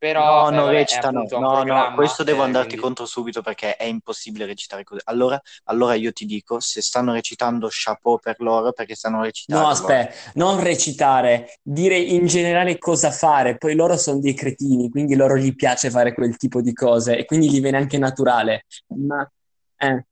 [0.00, 1.26] Però no, non vabbè, recitano.
[1.28, 2.84] No, no, questo devo andarti quindi...
[2.86, 5.02] contro subito perché è impossibile recitare così.
[5.04, 9.62] Allora, allora io ti dico, se stanno recitando chapeau per loro, perché stanno recitando.
[9.62, 13.58] No, aspetta, non recitare, dire in generale cosa fare.
[13.58, 17.26] Poi loro sono dei cretini, quindi loro gli piace fare quel tipo di cose e
[17.26, 18.64] quindi gli viene anche naturale.
[18.86, 19.30] Ma
[19.76, 20.06] eh.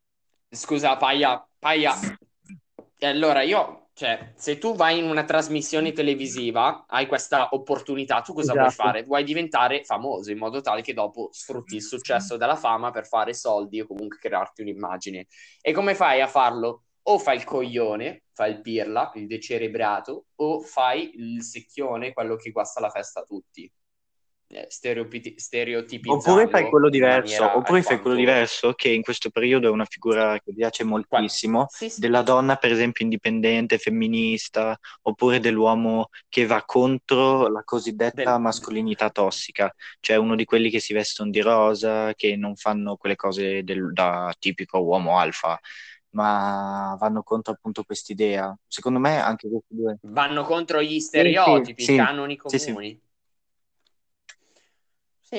[0.51, 1.95] Scusa, Paia, Paia.
[2.99, 8.33] E allora io cioè, se tu vai in una trasmissione televisiva, hai questa opportunità, tu
[8.33, 8.61] cosa esatto.
[8.61, 9.03] vuoi fare?
[9.03, 13.35] Vuoi diventare famoso in modo tale che dopo sfrutti il successo della fama per fare
[13.35, 15.27] soldi o comunque crearti un'immagine.
[15.61, 16.85] E come fai a farlo?
[17.09, 22.53] O fai il coglione, fai il pirla, il decerebrato, o fai il secchione, quello che
[22.53, 23.69] guasta la festa a tutti.
[24.51, 29.71] Eh, stereotipizzando oppure fai quello diverso oppure fai quello diverso che in questo periodo è
[29.71, 32.01] una figura che piace moltissimo sì, sì.
[32.01, 38.41] della donna per esempio indipendente femminista oppure dell'uomo che va contro la cosiddetta Del...
[38.41, 39.71] mascolinità tossica.
[40.01, 43.93] Cioè uno di quelli che si vestono di rosa che non fanno quelle cose del,
[43.93, 45.61] da tipico uomo alfa
[46.13, 48.57] ma vanno contro appunto quest'idea.
[48.67, 53.07] Secondo me anche questi due vanno contro gli stereotipi sì, i canoni comuni sì,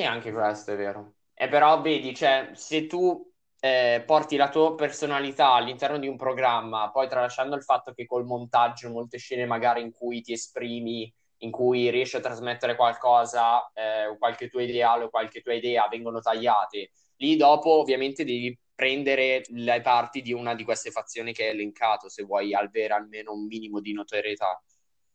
[0.03, 1.13] anche questo è vero.
[1.33, 3.27] E però vedi, cioè, se tu
[3.59, 8.25] eh, porti la tua personalità all'interno di un programma, poi tralasciando il fatto che col
[8.25, 14.17] montaggio molte scene magari in cui ti esprimi, in cui riesci a trasmettere qualcosa, eh,
[14.17, 19.81] qualche tuo ideale o qualche tua idea vengono tagliate, lì dopo ovviamente devi prendere le
[19.81, 23.81] parti di una di queste fazioni che hai elencato se vuoi avere almeno un minimo
[23.81, 24.61] di notorietà.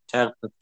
[0.05, 0.53] Certo.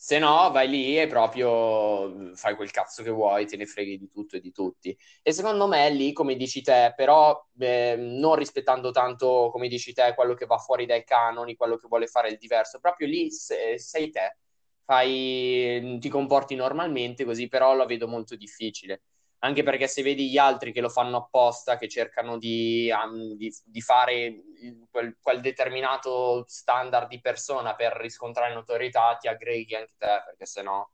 [0.00, 4.08] Se no, vai lì e proprio fai quel cazzo che vuoi, te ne freghi di
[4.08, 4.96] tutto e di tutti.
[5.22, 10.14] E secondo me lì, come dici te, però eh, non rispettando tanto, come dici te,
[10.14, 13.76] quello che va fuori dai canoni, quello che vuole fare il diverso, proprio lì se,
[13.78, 14.36] sei te,
[14.84, 19.02] fai, ti comporti normalmente così, però lo vedo molto difficile
[19.40, 23.54] anche perché se vedi gli altri che lo fanno apposta, che cercano di, um, di,
[23.64, 24.42] di fare
[24.90, 30.88] quel, quel, determinato standard di persona per riscontrare notorietà, ti aggreghi anche te, perché sennò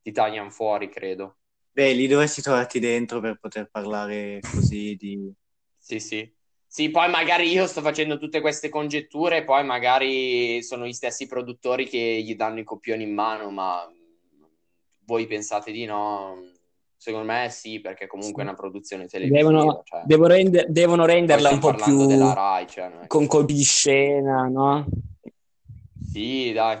[0.00, 1.36] ti tagliano fuori, credo.
[1.72, 5.32] Beh, lì dovresti trovarti dentro per poter parlare così di...
[5.78, 6.34] sì, sì.
[6.66, 11.88] Sì, poi magari io sto facendo tutte queste congetture, poi magari sono gli stessi produttori
[11.88, 13.84] che gli danno i copioni in mano, ma
[15.04, 16.59] voi pensate di no?
[17.02, 18.46] Secondo me sì, perché comunque sì.
[18.46, 19.38] è una produzione televisiva.
[19.38, 20.02] Devono, cioè.
[20.04, 24.86] devono, render, devono renderla un po' più della Rai, cioè, con colpi di scena, no?
[26.12, 26.78] Sì, dai.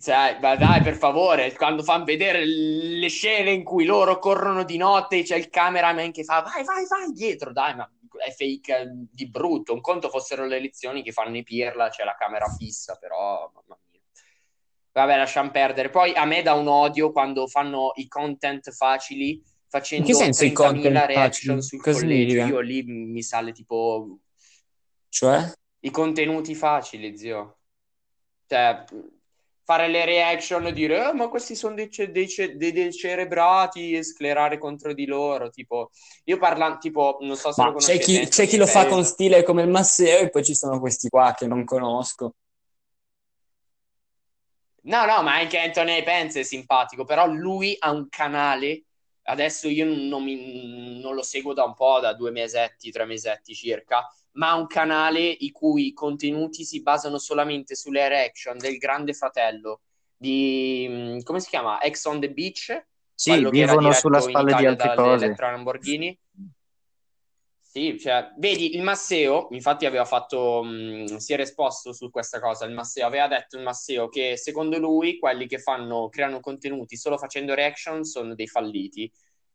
[0.00, 4.76] Cioè, ma dai, per favore, quando fanno vedere le scene in cui loro corrono di
[4.76, 7.90] notte, c'è il cameraman che fa vai, vai, vai dietro, dai, ma
[8.24, 9.72] è fake di brutto.
[9.72, 13.76] Un conto fossero le lezioni che fanno i pirla, c'è la camera fissa, però, mamma
[13.80, 13.89] mia.
[15.00, 15.88] Vabbè, lasciamo perdere.
[15.88, 20.44] Poi a me dà un odio quando fanno i content facili facendo In che senso
[20.44, 21.62] i 30.000 content reaction facili?
[21.62, 22.46] sul Cosa collegio.
[22.46, 24.18] Io lì mi sale tipo
[25.08, 25.52] Cioè?
[25.80, 27.58] i contenuti facili, zio.
[28.46, 28.84] Cioè,
[29.64, 33.92] fare le reaction e dire, "Eh, ma questi sono dei, ce- dei ce- dei decerebrati
[33.94, 35.48] e sclerare contro di loro.
[35.48, 35.90] Tipo,
[36.24, 38.86] io parlo, tipo, non so se lo Ma c'è conoscete, chi, c'è chi lo fa
[38.86, 42.34] con stile come il Masseo e poi ci sono questi qua che non conosco.
[44.82, 48.84] No, no, ma anche Anthony Pence è simpatico, però lui ha un canale.
[49.24, 53.54] Adesso io non, mi- non lo seguo da un po', da due mesetti, tre mesetti
[53.54, 59.12] circa, ma ha un canale i cui contenuti si basano solamente sulle reaction del Grande
[59.12, 59.82] Fratello
[60.16, 61.80] di mm, come si chiama?
[61.80, 65.34] Ex on the Beach, Sì, vivono sulla spalla di altre cose.
[65.38, 66.18] Lamborghini.
[67.72, 72.64] Sì, cioè, vedi, il Masseo, infatti aveva fatto, mh, si era esposto su questa cosa,
[72.64, 77.16] il Masseo aveva detto il Masseo che secondo lui quelli che fanno, creano contenuti solo
[77.16, 79.10] facendo reaction sono dei falliti.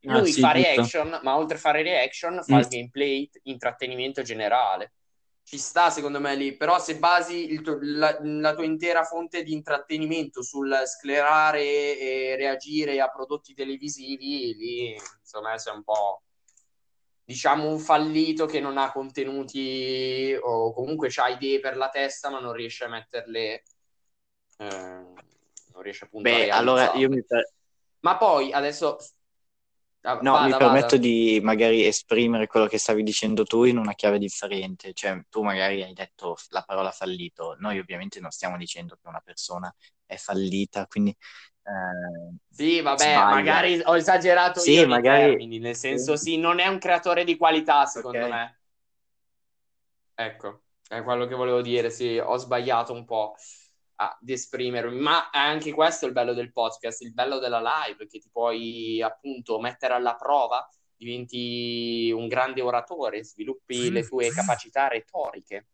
[0.06, 2.60] Ah, Lui sì, fa reaction, ma oltre a fare reaction fa Mm.
[2.60, 4.92] il gameplay, intrattenimento generale.
[5.42, 9.42] Ci sta secondo me lì, però se basi il tuo- la, la tua intera fonte
[9.42, 11.62] di intrattenimento sul sclerare
[11.98, 16.22] e reagire a prodotti televisivi, lì insomma sei un po'
[17.26, 22.40] diciamo un fallito che non ha contenuti o comunque ha idee per la testa ma
[22.40, 23.62] non riesce a metterle
[24.58, 24.66] eh,
[25.72, 27.52] non riesce a Beh, allora io mi, per-
[28.00, 28.96] ma poi adesso
[30.02, 30.56] Ah, no, vada, mi vada.
[30.56, 34.92] permetto di magari esprimere quello che stavi dicendo tu in una chiave differente.
[34.92, 37.56] Cioè, tu magari hai detto la parola fallito.
[37.58, 41.14] Noi ovviamente non stiamo dicendo che una persona è fallita, quindi
[41.66, 43.34] eh, Sì, vabbè, sbaglia.
[43.34, 47.36] magari ho esagerato Sì, io magari- termini, nel senso sì, non è un creatore di
[47.36, 48.30] qualità secondo Ok.
[48.32, 48.58] me.
[50.18, 53.34] Ecco, è quello che volevo dire, sì, ho sbagliato un po'
[53.96, 58.06] ad esprimermi, ma è anche questo è il bello del podcast, il bello della live,
[58.06, 64.88] che ti puoi appunto mettere alla prova, diventi un grande oratore, sviluppi le tue capacità
[64.88, 65.66] retoriche.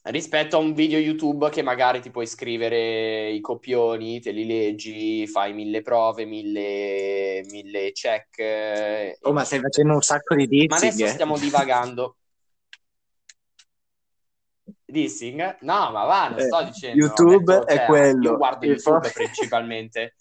[0.00, 5.26] Rispetto a un video YouTube che magari ti puoi scrivere i copioni, te li leggi,
[5.26, 8.38] fai mille prove, mille, mille check.
[8.38, 11.08] eh, Oh, ma stai facendo un sacco di ma dissing, adesso eh?
[11.08, 12.16] stiamo divagando.
[14.86, 15.58] Dissing?
[15.60, 17.04] No, ma va, non Eh, sto dicendo.
[17.04, 18.22] YouTube detto, è cioè, quello.
[18.22, 20.14] Io guardo YouTube po- principalmente.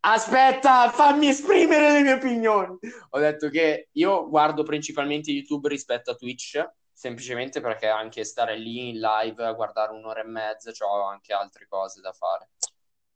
[0.00, 2.78] Aspetta, fammi esprimere le mie opinioni.
[3.10, 6.64] Ho detto che io guardo principalmente YouTube rispetto a Twitch,
[6.98, 11.68] semplicemente perché anche stare lì in live a guardare un'ora e mezza, ho anche altre
[11.68, 12.50] cose da fare.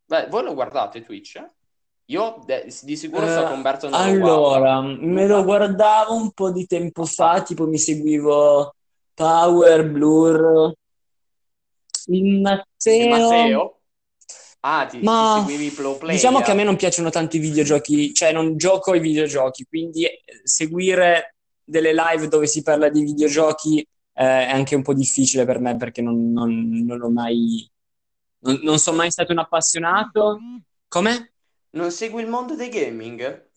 [0.05, 1.45] Beh, voi lo guardate Twitch?
[2.07, 4.45] Io de- di sicuro so che Eh, Umberto non lo guarda.
[4.45, 8.75] allora, me lo guardavo un po' di tempo fa, tipo mi seguivo
[9.14, 10.73] Power, Blur,
[12.09, 12.40] il
[12.85, 13.09] Il Matteo.
[13.09, 13.81] Matteo?
[14.61, 16.14] Ah, ti, Ma ti seguivi Pro Player?
[16.14, 20.05] diciamo che a me non piacciono tanto i videogiochi, cioè non gioco ai videogiochi, quindi
[20.05, 23.87] eh, seguire delle live dove si parla di videogiochi eh,
[24.46, 27.68] è anche un po' difficile per me perché non, non, non ho mai,
[28.40, 30.38] non, non sono mai stato un appassionato.
[30.88, 31.33] Come?
[31.70, 33.48] Non segui il mondo dei gaming?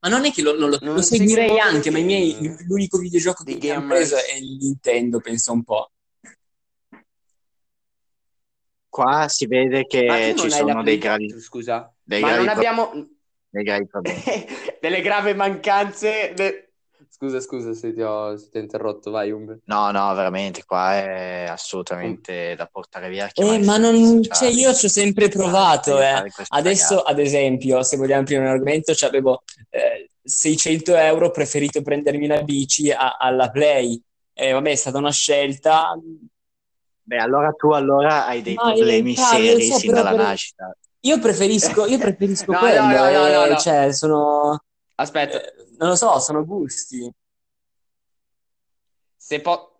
[0.00, 2.96] Ma non è che lo, non lo, Non lo seguirei anche, ma i miei, l'unico
[2.96, 4.08] videogioco che mi gamers?
[4.10, 5.90] preso è il Nintendo, penso un po'.
[8.88, 11.94] Qua si vede che ci sono dei gravi, 4, scusa.
[12.02, 13.08] dei Ma gravi non abbiamo
[13.50, 14.22] dei gravi problemi.
[14.80, 16.32] delle gravi mancanze.
[16.34, 16.69] de-
[17.22, 19.58] Scusa, scusa se ti ho, se ti ho interrotto, vai Umbe.
[19.64, 23.28] No, no, veramente, qua è assolutamente da portare via.
[23.34, 26.24] Eh, ma non, cioè io ci ho sempre provato, eh.
[26.48, 27.12] Adesso, ragazzi.
[27.12, 32.40] ad esempio, se vogliamo aprire un argomento, cioè avevo eh, 600 euro, preferito prendermi la
[32.40, 34.00] bici a- alla Play.
[34.32, 35.92] E vabbè, è stata una scelta.
[37.02, 40.18] Beh, allora tu allora hai dei Ma, eh, problemi Fabio, seri so, sin dalla per-
[40.20, 40.74] nascita.
[41.00, 43.56] Io preferisco, io preferisco No, no, quello, no, no, no, eh, no.
[43.58, 47.10] cioè sono, Aspetta, eh, non lo so, sono gusti.
[49.16, 49.76] se, po-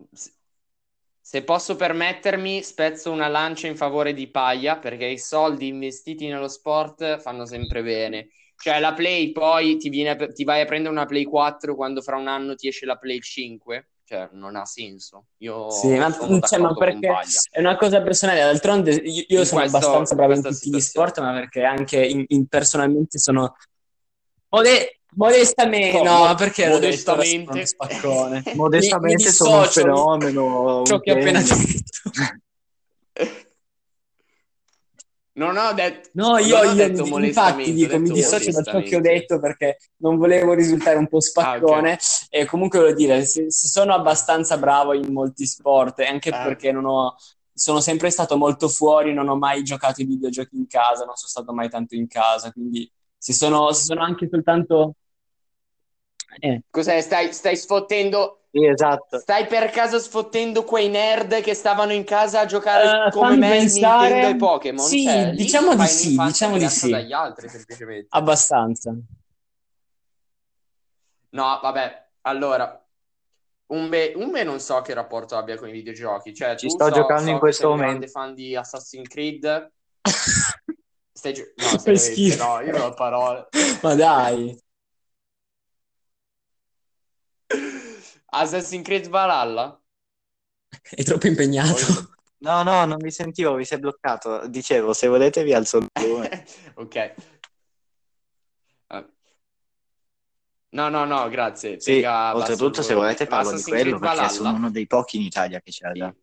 [1.19, 6.47] se posso permettermi, spezzo una lancia in favore di Paglia perché i soldi investiti nello
[6.47, 8.29] sport fanno sempre bene.
[8.55, 12.17] Cioè, la Play poi ti, viene, ti vai a prendere una Play 4 quando fra
[12.17, 13.89] un anno ti esce la Play 5.
[14.03, 15.27] Cioè, non ha senso.
[15.37, 16.11] Io Sì, ma,
[16.41, 17.07] cioè, ma perché
[17.49, 18.41] è una cosa personale.
[18.41, 21.07] D'altronde io, io sono questo- abbastanza bravo in tutti gli situazione.
[21.09, 23.55] sport, ma perché anche in, in- personalmente sono
[24.49, 27.65] mode- modestamente, no, ma perché modestamente.
[27.65, 28.43] spaccone.
[28.55, 31.59] Modestamente Mi- mi sono un fenomeno, ciò un che ho appena detto.
[35.33, 36.09] Non ho detto...
[36.13, 39.01] No, io, non ho io detto mi- infatti dico, mi dissocio da ciò che ho
[39.01, 41.97] detto perché non volevo risultare un po' spaccone Ah,
[42.29, 46.43] e comunque voglio dire, se, se sono abbastanza bravo in molti sport, anche Ah.
[46.43, 47.15] perché non ho,
[47.53, 51.29] sono sempre stato molto fuori, non ho mai giocato ai videogiochi in casa, non sono
[51.29, 54.95] stato mai tanto in casa, quindi se sono, se sono anche soltanto...
[56.39, 57.01] Eh, Cos'è?
[57.01, 58.37] Stai, stai sfottendo...
[58.51, 59.17] Sì, esatto.
[59.19, 63.47] Stai per caso sfottendo quei nerd che stavano in casa a giocare Eh, come me
[63.49, 64.09] pensare.
[64.09, 64.85] Nintendo e Pokémon?
[64.85, 66.89] Sì, Cioè, diciamo di sì, diciamo di sì.
[66.89, 68.07] dagli altri, semplicemente.
[68.09, 68.93] abbastanza.
[71.29, 72.77] No, vabbè, allora,
[73.67, 77.23] Umbe, Umbe non so che rapporto abbia con i videogiochi, cioè Ci sto so- giocando
[77.23, 77.89] so in questo sei momento.
[77.91, 79.71] grande fan di Assassin's Creed,
[81.13, 82.43] stai gio- no, schifo.
[82.43, 83.47] no, io non ho parole.
[83.81, 84.59] Ma dai.
[88.33, 89.79] Assassin's Creed Valhalla?
[90.89, 92.09] È troppo impegnato.
[92.39, 94.47] No, no, non mi sentivo, mi sei bloccato.
[94.47, 96.45] Dicevo, se volete vi alzo il volume.
[96.75, 96.95] Ok.
[96.95, 97.13] Eh.
[100.69, 101.79] No, no, no, grazie.
[101.79, 104.29] Sì, oltretutto se volete parlo di Assassin's quello Creed perché Valhalla.
[104.49, 106.15] sono uno dei pochi in Italia che ce l'ha già.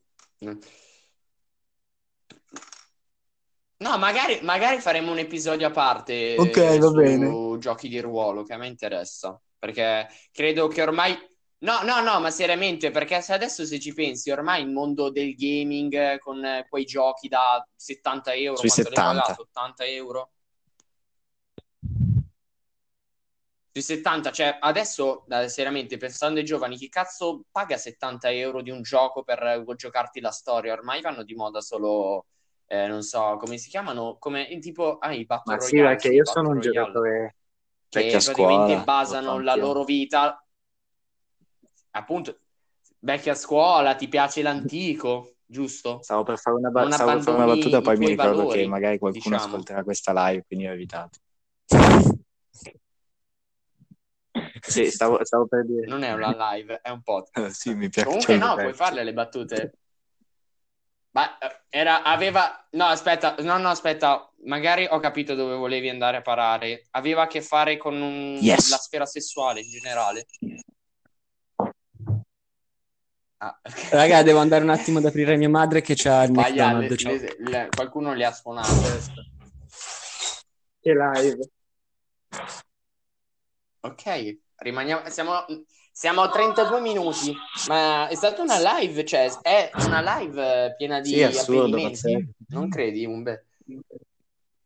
[3.80, 7.58] No, magari, magari faremo un episodio a parte Ok, eh, va su bene.
[7.60, 11.16] giochi di ruolo, che a me interessa, perché credo che ormai...
[11.60, 15.34] No, no, no, ma seriamente, perché se adesso se ci pensi, ormai il mondo del
[15.34, 19.22] gaming eh, con eh, quei giochi da 70 euro, Sui quanto l'hai 70.
[19.22, 19.42] pagato?
[19.42, 20.30] 80 euro?
[23.72, 28.70] Sui 70, cioè adesso, eh, seriamente, pensando ai giovani, chi cazzo paga 70 euro di
[28.70, 30.72] un gioco per giocarti la storia?
[30.72, 32.26] Ormai vanno di moda solo
[32.68, 36.08] eh, non so come si chiamano, come tipo ah, i Battle Ma sì, Royale, perché
[36.08, 37.36] sì, io Battle sono un Royale, giocatore
[37.88, 38.84] che vecchia praticamente scuola.
[38.84, 39.66] basano la anch'io.
[39.66, 40.42] loro vita
[41.90, 42.38] appunto
[43.00, 46.00] vecchia scuola, ti piace l'antico, giusto?
[46.02, 48.66] Stavo per fare una, ba- stavo per fare una battuta, poi mi ricordo valori, che
[48.66, 49.52] magari qualcuno diciamo.
[49.52, 51.18] ascolterà questa live, quindi ho evitato.
[54.60, 55.86] Sì, stavo, stavo per dire.
[55.86, 57.56] Non è una live, è un podcast.
[57.58, 58.06] sì, mi piace.
[58.06, 59.72] Comunque no, puoi farle le battute.
[61.12, 66.18] Ma eh, era, aveva, no aspetta, no no aspetta, magari ho capito dove volevi andare
[66.18, 66.86] a parare.
[66.92, 68.70] Aveva a che fare con un- Yes.
[68.70, 70.26] la sfera sessuale in generale.
[73.40, 73.56] Ah.
[73.90, 77.36] Raga, devo andare un attimo ad aprire mia madre che c'ha il Paia, le- le-
[77.38, 78.72] le- qualcuno le ha suonato.
[80.80, 81.50] Che live.
[83.80, 85.44] Ok, rimaniamo, siamo,
[85.98, 91.00] siamo a 32 minuti, ma è stata una live, cioè è una live eh, piena
[91.00, 91.76] di Sì, assurdo,
[92.50, 93.46] non credi, Umbe?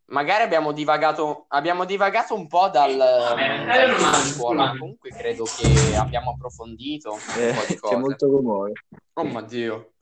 [0.08, 5.44] Magari abbiamo divagato, abbiamo divagato un po' dal, dal tema di scuola, ma comunque credo
[5.44, 8.72] che abbiamo approfondito un Eh, po' di c'è molto rumore.
[9.14, 9.92] Oh mio Dio.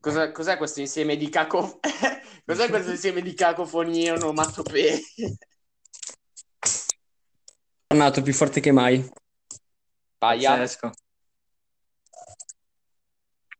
[0.00, 1.78] Cos'è, cos'è questo insieme di caco...
[2.44, 5.00] cos'è questo insieme di cacofonie onomatopee?
[7.86, 9.08] tornato più forte che mai.
[10.24, 10.50] Paia.
[10.50, 10.90] Pazzesco.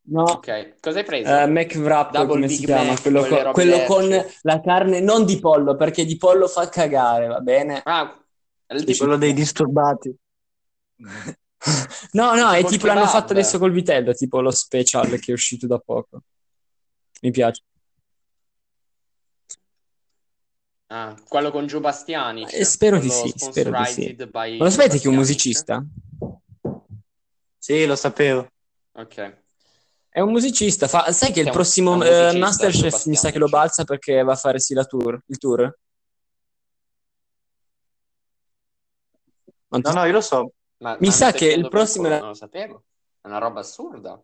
[0.07, 1.31] No, Ok, cosa hai preso?
[1.31, 2.85] eh, McWrap, Double come Big si chiama?
[2.93, 7.27] Mac, quello, co- quello con la carne non di pollo, perché di pollo fa cagare,
[7.27, 7.81] va bene?
[7.85, 8.15] Ah,
[8.67, 10.15] Sì, tipo- quello dei disturbati.
[12.13, 15.67] No, no, è tipo l'hanno fatto adesso col vitello, tipo lo special che è uscito
[15.67, 16.23] da poco.
[17.23, 17.63] Mi piace.
[20.89, 22.53] Ah, quello con Gio Bastianic.
[22.53, 24.15] Eh, spero di sì, spero di sì.
[24.19, 25.83] Ma lo sapete che è un musicista?
[27.65, 28.47] Sì, lo sapevo.
[28.93, 29.43] Ok.
[30.11, 30.87] È un musicista.
[30.87, 31.11] Fa...
[31.13, 33.85] Sai che il È un- prossimo un eh, musicista, Masterchef mi sa che lo balza
[33.85, 35.79] perché va a fare sì la tour, il tour.
[39.69, 40.53] Non ti- No, no, io lo so.
[40.81, 42.83] Ma, Mi ma sa stai che il dicendo per prossimo- culo, Non lo sapevo.
[43.23, 44.23] È una roba assurda.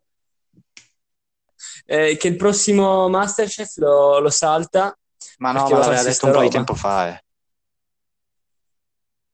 [1.87, 4.95] eh, che il prossimo Masterchef lo, lo salta.
[5.39, 6.55] Ma no, Perché ma l'aveva detto un po' di roba.
[6.57, 7.09] tempo fa.
[7.09, 7.25] eh.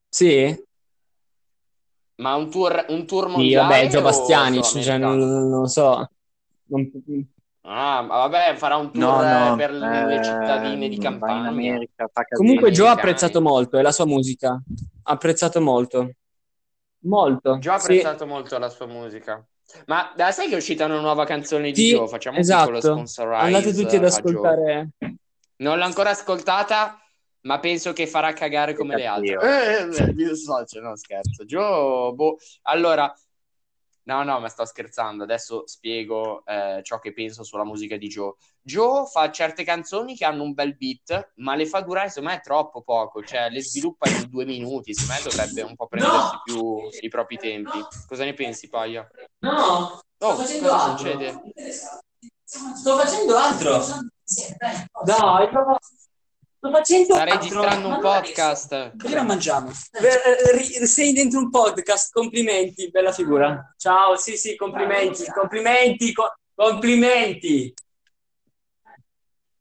[0.08, 0.64] Sì?
[2.16, 6.09] Ma un tour, un tour Sì, mondiale vabbè, Gio solo cioè, non, non lo so.
[6.66, 6.90] Non-
[7.68, 9.52] Ah, ma vabbè, farà un tour No, no.
[9.55, 12.09] eh, per le eh, cittadine di in America.
[12.37, 14.51] Comunque Gio ha apprezzato molto, e la sua musica.
[14.51, 16.11] Ha apprezzato molto.
[17.01, 17.59] Molto.
[17.59, 17.86] Gio ha sì.
[17.86, 19.45] apprezzato molto la sua musica.
[19.86, 22.07] Ma eh, sai che è uscita una nuova canzone di Sì, Gio?
[22.07, 22.93] Facciamo un piccolo esatto.
[22.93, 24.88] sponsorize Andate tutti ad ascoltare.
[25.57, 27.01] Non l'ho ancora ascoltata,
[27.47, 29.34] ma penso che farà cagare come le altre.
[29.40, 31.44] Eh, eh, mi dissocio, no scherzo.
[31.44, 32.36] Gio, boh.
[32.62, 33.12] Allora,
[34.03, 35.22] no, no, ma sto scherzando.
[35.22, 38.34] Adesso spiego eh, ciò che penso sulla musica di Joe.
[38.61, 42.40] Joe fa certe canzoni che hanno un bel beat, ma le fa durare, secondo me,
[42.40, 43.22] troppo poco.
[43.22, 44.92] Cioè, le sviluppa in due minuti.
[44.92, 47.78] Secondo me dovrebbe un po' prendersi più i propri tempi.
[48.09, 49.09] Cosa ne pensi, Paia?
[49.38, 51.38] No, Oh, cosa succede?
[52.44, 53.84] Sto facendo altro.
[55.05, 55.78] Dai, prova.
[56.66, 57.36] Sto facendo Sta altro.
[57.38, 58.20] registrando un non adesso.
[58.32, 58.96] podcast.
[58.96, 59.70] Prima mangiamo.
[59.92, 63.74] Eh, ri- Sei dentro un podcast, complimenti, bella figura.
[63.76, 67.72] Ciao, sì, sì, complimenti, complimenti, co- complimenti.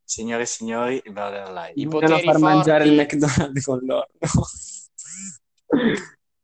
[0.03, 1.71] Signore e signori, il Brother Live.
[1.75, 2.89] I poteri far mangiare forti.
[2.93, 4.07] il McDonald's con loro.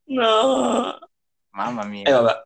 [0.06, 0.98] No.
[1.52, 2.04] Mamma mia.
[2.04, 2.44] E Eh,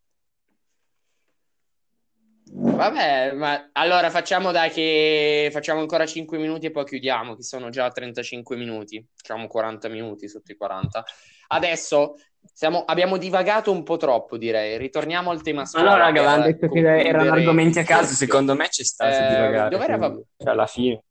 [2.57, 3.31] vabbè.
[3.33, 7.89] Ma allora facciamo dai che facciamo ancora 5 minuti e poi chiudiamo, che sono già
[7.89, 9.05] 35 minuti.
[9.15, 11.03] Facciamo 40 minuti sotto i 40.
[11.47, 12.15] Adesso
[12.53, 14.77] siamo- abbiamo divagato un po' troppo, direi.
[14.77, 15.91] Ritorniamo al tema Ma scuola.
[15.91, 18.13] no, raga, avevano detto che erano argomenti a caso.
[18.13, 19.69] Secondo me c'è stato Eh, di divagare.
[19.69, 21.03] dove era- quindi, cioè, alla fine.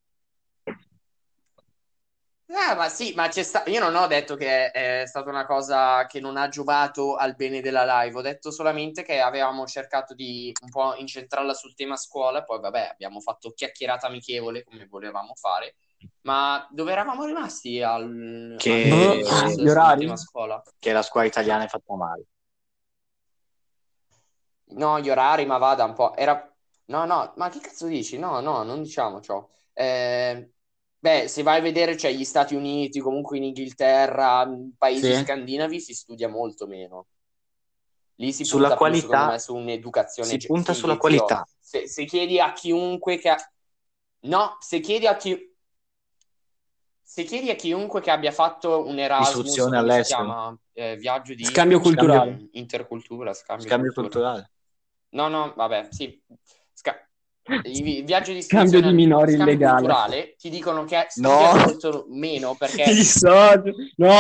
[2.48, 3.62] Ah, ma sì, ma c'è sta...
[3.66, 7.60] io non ho detto che è stata una cosa che non ha giovato al bene
[7.62, 12.44] della live, ho detto solamente che avevamo cercato di un po' incentrarla sul tema scuola,
[12.44, 15.76] poi vabbè, abbiamo fatto chiacchierata amichevole come volevamo fare,
[16.22, 20.12] ma dove eravamo rimasti al, Che- al- Boh, sul- gli orari?
[20.78, 22.24] Che la scuola italiana è fatta male.
[24.76, 26.14] No, gli orari, ma vada un po'.
[26.16, 26.48] Era...
[26.86, 28.18] No, no, ma che cazzo dici?
[28.18, 29.46] No, no, non diciamo ciò.
[29.72, 30.53] Eh,
[31.04, 35.22] beh, se vai a vedere, cioè, gli Stati Uniti, comunque in Inghilterra, in paesi Sì.
[35.22, 37.08] scandinavi, si studia molto meno.
[38.14, 40.28] Lì si Sulla punta più, qualità- secondo me, su un'educazione.
[40.30, 41.46] Si ge- punta sì, sulla qualità.
[41.58, 43.28] Se, se chiedi a chiunque che...
[43.28, 43.52] ha-
[44.20, 45.52] No, se chiedi a chi...
[47.02, 50.22] Se chiedi a chiunque che abbia fatto un Erasmus, all'estero.
[50.24, 50.58] chiama?
[50.72, 51.44] Eh, viaggio di...
[51.44, 52.48] Scambio culturale.
[52.52, 54.30] Intercultura, scambio, Scambio cultura.
[54.30, 54.50] culturale.
[55.10, 56.18] No, no, vabbè, sì.
[56.72, 57.06] Sca-
[57.64, 59.76] i vi- viaggi di Scambio di minori illegale.
[59.80, 61.52] culturale ti dicono che No.
[62.08, 63.92] meno perché soldi.
[63.96, 64.14] No,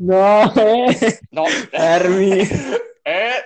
[0.00, 1.20] no, eh.
[1.30, 2.46] no Fermi.
[3.08, 3.42] Eh.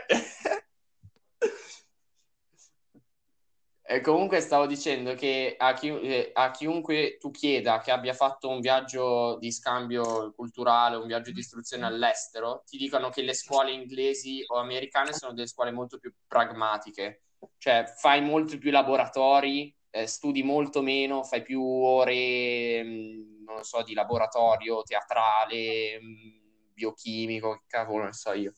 [3.85, 8.49] E comunque stavo dicendo che a, chi- eh, a chiunque tu chieda che abbia fatto
[8.49, 13.71] un viaggio di scambio culturale, un viaggio di istruzione all'estero, ti dicono che le scuole
[13.71, 17.23] inglesi o americane sono delle scuole molto più pragmatiche,
[17.59, 23.63] cioè fai molto più laboratori, eh, studi molto meno, fai più ore, mh, non lo
[23.63, 28.55] so, di laboratorio teatrale, mh, biochimico, che cavolo ne so io.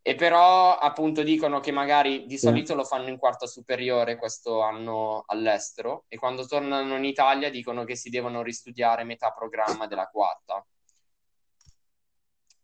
[0.00, 5.22] E però appunto dicono che magari di solito lo fanno in quarta superiore questo anno
[5.26, 10.64] all'estero e quando tornano in Italia dicono che si devono ristudiare metà programma della quarta.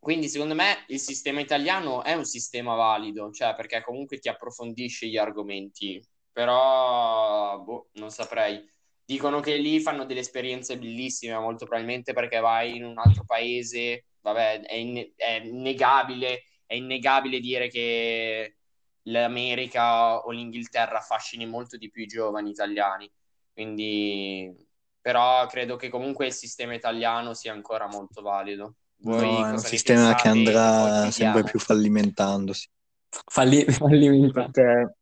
[0.05, 5.07] Quindi secondo me il sistema italiano è un sistema valido, cioè perché comunque ti approfondisce
[5.07, 5.99] gli argomenti,
[6.31, 8.63] però boh, non saprei.
[9.03, 14.05] Dicono che lì fanno delle esperienze bellissime, molto probabilmente perché vai in un altro paese,
[14.21, 18.57] vabbè, è, inne- è innegabile è innegabile dire che
[19.03, 23.11] l'America o l'Inghilterra affascini molto di più i giovani italiani.
[23.53, 24.53] Quindi,
[25.01, 28.75] però credo che comunque il sistema italiano sia ancora molto valido.
[28.97, 32.69] Voi No, è un sistema che andrà sempre più fallimentandosi.
[33.09, 34.51] Falli- fallimentato.
[34.51, 34.95] Perché...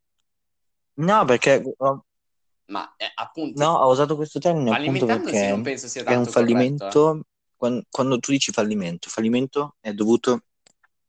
[0.96, 1.64] No, perché...
[1.78, 2.06] oh,
[2.66, 6.16] Ma eh, appunto, No, ho usato questo termine appunto fallimentandosi non perché penso sia è
[6.16, 6.56] un tanto corretto, eh.
[6.56, 7.26] fallimento...
[7.64, 10.44] Quando, quando tu dici fallimento, fallimento è dovuto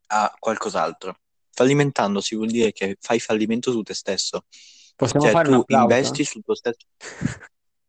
[0.07, 1.19] a qualcos'altro.
[1.51, 4.45] Fallimentandosi vuol dire che fai fallimento su te stesso.
[4.95, 6.87] Possiamo Cioè, fare un tu investi sul tuo stesso.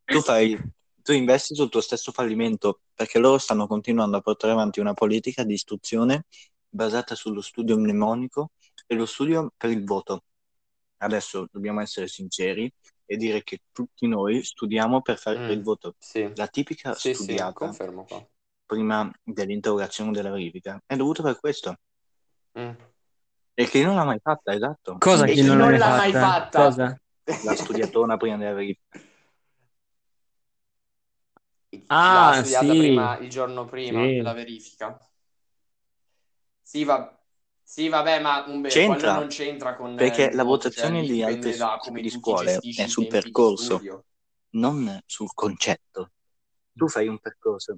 [0.05, 0.59] Tu fai.
[1.05, 5.43] Tu investi sul tuo stesso fallimento perché loro stanno continuando a portare avanti una politica
[5.43, 6.25] di istruzione
[6.67, 8.53] basata sullo studio mnemonico
[8.87, 10.23] e lo studio per il voto.
[10.97, 12.73] Adesso dobbiamo essere sinceri
[13.05, 15.49] e dire che tutti noi studiamo per fare Mm.
[15.51, 15.93] il voto.
[15.99, 18.27] Sì, La tipica sì, sì, studiata confermo qua.
[18.65, 21.77] prima dell'interrogazione della verifica è dovuta per questo.
[22.57, 22.71] Mm.
[23.53, 24.97] E chi non l'ha mai fatta, esatto.
[24.97, 26.63] Cosa E chi chi non, non l'ha mai fatta?
[26.63, 26.99] Cosa?
[27.43, 28.99] La studiatona prima della verifica.
[31.87, 32.77] Ah, L'ha studiata sì.
[32.77, 34.15] prima, il giorno prima Sì.
[34.15, 34.99] della verifica.
[36.61, 37.19] Sì, va-
[37.61, 41.23] sì, vabbè, ma un quello non c'entra con perché eh, la votazione cioè, lì di
[41.23, 43.81] altri tipi come di scuole è sul percorso.
[44.51, 46.11] non sul concetto.
[46.73, 47.77] Tu fai un percorso.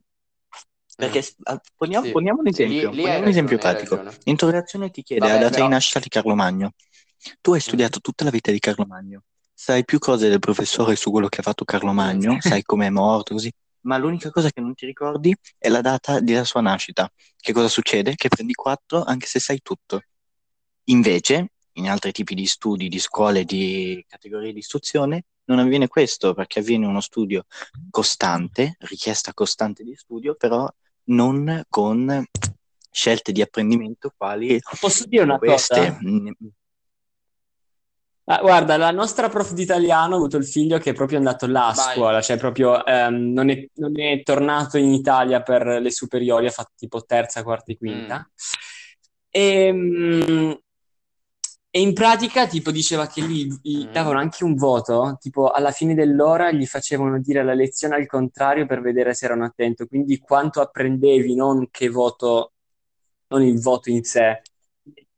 [0.95, 1.41] Perché Mm.
[1.43, 2.11] ah, poniamo, Sì.
[2.11, 4.03] poniamo un Sì, lì- esempio, lì poniamo un esempio pratico.
[4.23, 6.71] L'interrogazione ti chiede Vabbè, la data però- di nascita di Carlo Magno.
[7.41, 11.11] Tu hai studiato tutta la vita di Carlo Magno, sai più cose del professore su
[11.11, 13.51] quello che ha fatto Carlo Magno, sai com'è morto, così,
[13.87, 17.09] ma l'unica cosa che non ti ricordi è la data della sua nascita.
[17.35, 18.15] Che cosa succede?
[18.15, 20.01] Che prendi 4 anche se sai tutto.
[20.85, 26.33] Invece, in altri tipi di studi, di scuole, di categorie di istruzione, non avviene questo,
[26.33, 27.45] perché avviene uno studio
[27.89, 30.69] costante, richiesta costante di studio, però
[31.05, 32.25] non con
[32.91, 35.97] scelte di apprendimento quali Posso dire una queste.
[35.97, 35.99] cosa?
[38.29, 41.17] Mm, Ah, guarda, la nostra prof di italiano ha avuto il figlio che è proprio
[41.17, 41.93] andato là a Vai.
[41.93, 46.51] scuola, cioè proprio ehm, non è, non è tornato in Italia per le superiori, ha
[46.51, 48.29] fatto tipo terza, quarta e quinta.
[49.31, 50.51] E, mm,
[51.69, 53.91] e in pratica tipo diceva che lì gli Mm.
[53.91, 58.65] davano anche un voto, tipo alla fine dell'ora gli facevano dire la lezione al contrario
[58.65, 62.53] per vedere se erano attento, quindi quanto apprendevi, non che voto,
[63.27, 64.41] non il voto in sé.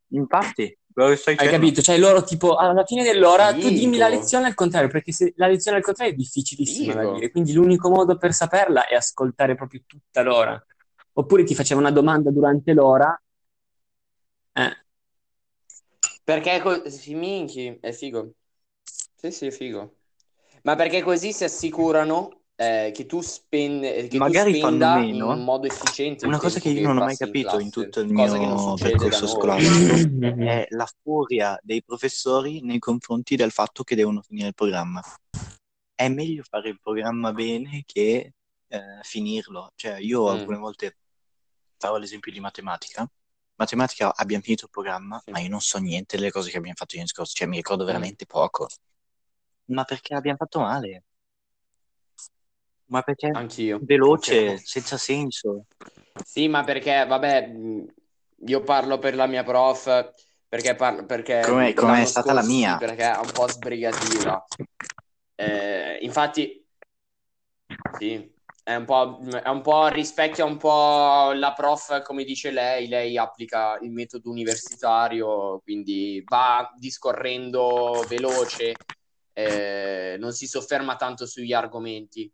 [0.09, 1.81] Infatti, Hai capito?
[1.81, 4.19] Cioè loro tipo alla fine dell'ora tu dimmi la Figo.
[4.19, 7.13] lezione al contrario, perché se la lezione al contrario è difficilissima da Figo.
[7.15, 10.61] dire, quindi l'unico modo per saperla è ascoltare proprio tutta l'ora.
[11.13, 13.19] Oppure ti faceva una domanda durante l'ora.
[14.55, 14.75] Eh,
[16.23, 18.33] Perché così, minchi, è figo.
[19.15, 19.95] Sì, sì, è figo.
[20.63, 25.33] Ma perché così si assicurano eh, che tu, spende, che tu Magari fanno spenda meno.
[25.33, 27.99] in modo efficiente Una cosa che io non ho mai in capito in classe, tutto
[28.01, 29.93] il cosa mio percorso scolastico
[30.43, 35.01] è la furia dei professori nei confronti del fatto che devono finire il programma.
[35.95, 38.33] È meglio fare il programma bene che
[38.67, 39.71] eh, finirlo.
[39.75, 40.27] Cioè, io Mm.
[40.39, 40.97] alcune volte
[41.77, 43.09] farò l'esempio di matematica.
[43.55, 46.95] Matematica abbiamo finito il programma, ma io non so niente delle cose che abbiamo fatto
[46.95, 47.87] l'anno scorso, cioè mi ricordo Mm.
[47.87, 48.67] veramente poco.
[49.71, 51.03] Ma perché abbiamo fatto male?
[52.89, 53.79] Ma perché Anch'io.
[53.81, 55.65] veloce, senza senso.
[56.23, 57.55] Sì, ma perché, vabbè,
[58.45, 60.11] io parlo per la mia prof,
[60.47, 62.77] perché, parlo, perché Come, come è stata la mia.
[62.77, 64.43] perché è un po' sbrigativa.
[65.35, 66.65] Eh, infatti,
[67.97, 68.33] sì,
[68.63, 73.17] è un po', è un po' rispecchia un po' la prof, come dice lei, lei
[73.17, 78.75] applica il metodo universitario, quindi va discorrendo veloce,
[79.33, 82.31] eh, non si sofferma tanto sugli argomenti.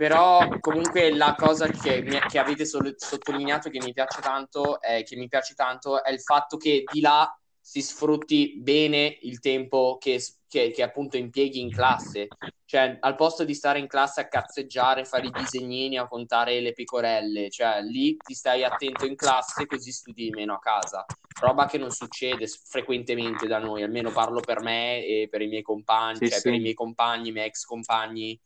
[0.00, 5.02] Però comunque la cosa che, mi- che avete sol- sottolineato che mi piace tanto è,
[5.02, 7.30] che mi piace tanto è il fatto che di là
[7.60, 12.32] si sfrutti bene il tempo che, che- che appunto impieghi in classe.
[12.64, 16.72] Cioè, al posto di stare in classe a cazzeggiare, fare i disegnini, a contare le
[16.72, 21.06] pecorelle, cioè lì ti stai attento in classe così studi meno a casa.
[21.40, 25.62] Roba che non succede frequentemente da noi, almeno parlo per me e per i miei
[25.62, 26.48] compagni, Sì, cioè sì.
[26.48, 28.38] per i miei compagni, i miei ex compagni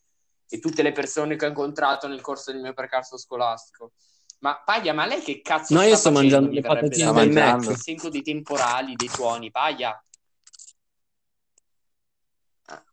[0.48, 3.92] e tutte le persone che ho incontrato nel corso del mio percorso scolastico.
[4.40, 6.20] Ma Paglia, ma lei che cazzo No, sta io sto facendo?
[6.20, 7.32] mangiando Mi le patatine da del.
[7.32, 7.76] Mac.
[7.78, 9.50] Sento dei temporali, dei tuoni.
[9.50, 10.04] Paglia.
[12.66, 12.84] Ah,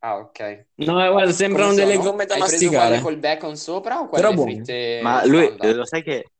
[0.00, 0.66] Ah, ok.
[0.76, 2.10] No, eh, guarda, sembrano Come delle sono?
[2.10, 3.00] gomme da Hai masticare.
[3.00, 4.52] col bacon sopra o Però quelle buone.
[4.52, 5.76] fritte Ma lui, standard?
[5.76, 6.30] lo sai che...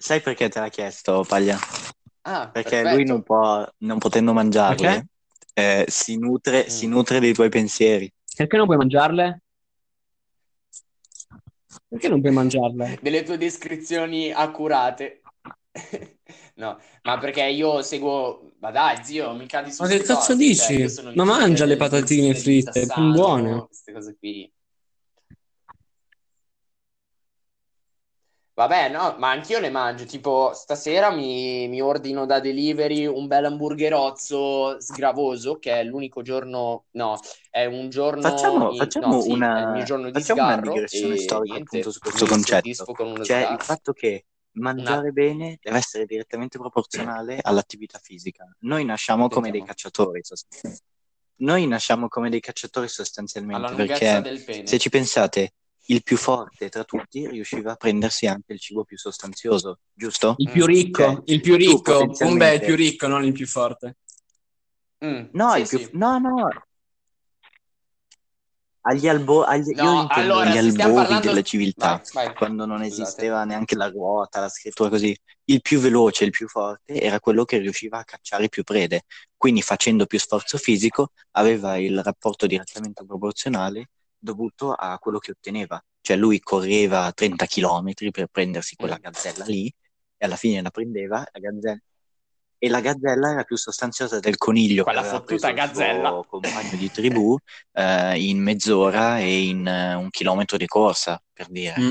[0.00, 1.58] Sai perché te l'ha chiesto, Paglia?
[2.22, 2.94] Ah, Perché perfetto.
[2.94, 5.06] lui non può, non potendo mangiarle, Perché?
[5.54, 6.66] eh, si nutre, Mm.
[6.68, 8.12] si nutre dei tuoi pensieri.
[8.36, 9.42] Perché non puoi mangiarle?
[11.88, 12.98] Perché non puoi mangiarle?
[13.00, 15.22] delle tue descrizioni accurate.
[16.58, 18.54] No, ma perché io seguo...
[18.58, 20.90] Ma dai, zio, mica di Ma che cazzo dici?
[20.90, 23.66] cioè, Ma mangia le patatine fritte, sono buone.
[23.66, 24.52] Queste cose qui.
[28.58, 30.04] Vabbè, no, ma anch'io le mangio.
[30.04, 36.86] Tipo, stasera mi, mi ordino da delivery un bel hamburgerozzo sgravoso, che è l'unico giorno...
[36.92, 37.16] No,
[37.50, 38.20] è un giorno...
[38.20, 41.76] Facciamo, in- facciamo no, sì, il una, giorno di facciamo una sgarro digressione storica niente,
[41.76, 42.92] appunto su questo concetto.
[42.94, 43.62] con Cioè il sgarro.
[43.62, 48.44] fatto che mangiare bene deve essere direttamente proporzionale all'attività fisica.
[48.62, 50.84] Noi nasciamo come dei cacciatori, sostanzialmente.
[51.36, 55.52] Noi nasciamo come dei cacciatori sostanzialmente lunghezza perché se ci pensate,
[55.90, 60.34] il più forte tra tutti riusciva a prendersi anche il cibo più sostanzioso, giusto?
[60.38, 61.76] Il più ricco, Cioè, il più ricco.
[61.92, 63.96] potenzialmente- Umbe è il più ricco, non il più forte.
[65.04, 65.78] Mm, No, sì, il più...
[65.78, 65.88] sì.
[65.92, 66.48] no, no.
[68.82, 69.44] Agli albo...
[69.44, 69.70] agli...
[69.74, 72.34] No, Io intendo allora, gli se stiamo albori parlando- delle civiltà, Vai, vai.
[72.34, 73.02] quando non Scusate.
[73.02, 75.16] esisteva neanche la ruota, la scrittura così.
[75.44, 79.02] Il più veloce, il più forte era quello che riusciva a cacciare più prede.
[79.36, 85.82] Quindi facendo più sforzo fisico aveva il rapporto direttamente proporzionale dovuto a quello che otteneva.
[86.00, 89.02] Cioè lui correva 30 km per prendersi quella Mm.
[89.02, 89.66] gazzella lì
[90.16, 91.80] e alla fine la prendeva la gazzella.
[92.60, 96.24] E la gazzella era più sostanziosa del coniglio Quella fottuta preso il suo gazzella.
[96.28, 97.36] compagno di tribù
[97.72, 101.76] eh, in mezz'ora e in eh, un chilometro di corsa, per dire.
[101.78, 101.90] Mm.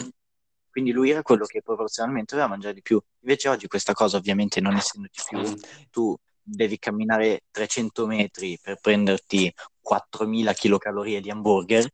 [0.69, 3.01] Quindi lui era quello che proporzionalmente doveva mangiare di più.
[3.21, 5.53] Invece oggi questa cosa, ovviamente, non essendoti più, Mm.
[5.89, 9.51] tu devi camminare 300 metri per prenderti
[9.81, 11.89] 4000 kcal di hamburger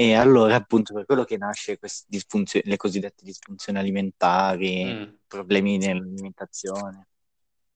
[0.00, 5.12] e allora appunto per quello che nasce queste disfunzio- le cosiddette disfunzioni alimentari, Mm.
[5.26, 7.08] problemi nell'alimentazione.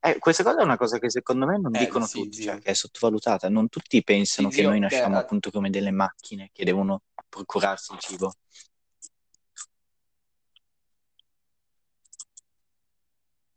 [0.01, 2.53] Eh, questa cosa è una cosa che secondo me non Eh, dicono sì, tutti, zio.
[2.53, 3.51] cioè che è sottovalutata.
[3.51, 6.65] Non tutti pensano Sì, che zio, noi beh, nasciamo eh, appunto come delle macchine che
[6.65, 8.33] devono procurarsi il cibo.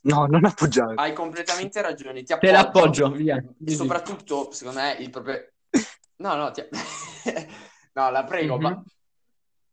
[0.01, 0.93] No, non appoggiare.
[0.95, 2.21] Hai completamente ragione.
[2.23, 3.03] Ti Te appoggio.
[3.07, 3.41] l'appoggio, via.
[3.65, 5.51] Soprattutto, secondo me, il proprio...
[6.19, 6.63] No, no, ti...
[7.97, 8.55] no, la prego.
[8.55, 8.61] Mhm.
[8.61, 8.83] ma-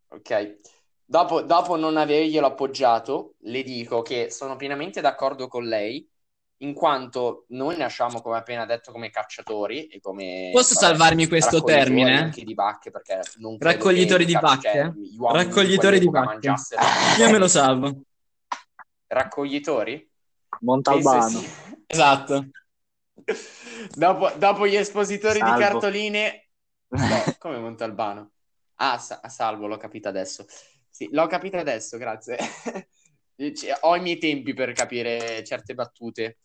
[0.08, 0.58] Ok.
[1.04, 6.08] Dopo, dopo non averglielo appoggiato, le dico che sono pienamente d'accordo con lei,
[6.58, 10.50] in quanto noi nasciamo, come appena detto, come cacciatori e come...
[10.52, 12.16] Posso salvarmi questo termine?
[12.16, 14.70] Anche di bacche, perché non Raccoglitori di bacche?
[14.70, 16.54] cioè, Raccoglitori di bacche.
[17.18, 18.00] Io me lo salvo.
[19.08, 20.10] Raccoglitori?
[20.60, 21.28] Montalbano.
[21.28, 21.50] Sì.
[21.86, 22.48] Esatto.
[23.94, 25.60] Dopo, dopo gli espositori di Salvo.
[25.60, 26.43] cartoline,
[27.02, 28.32] no, come Montalbano?
[28.76, 30.44] Ah, sa- salvo, l'ho capito adesso.
[30.90, 32.36] Sì, l'ho capito adesso, grazie.
[33.36, 36.38] Cioè, Ho i miei tempi per capire certe battute.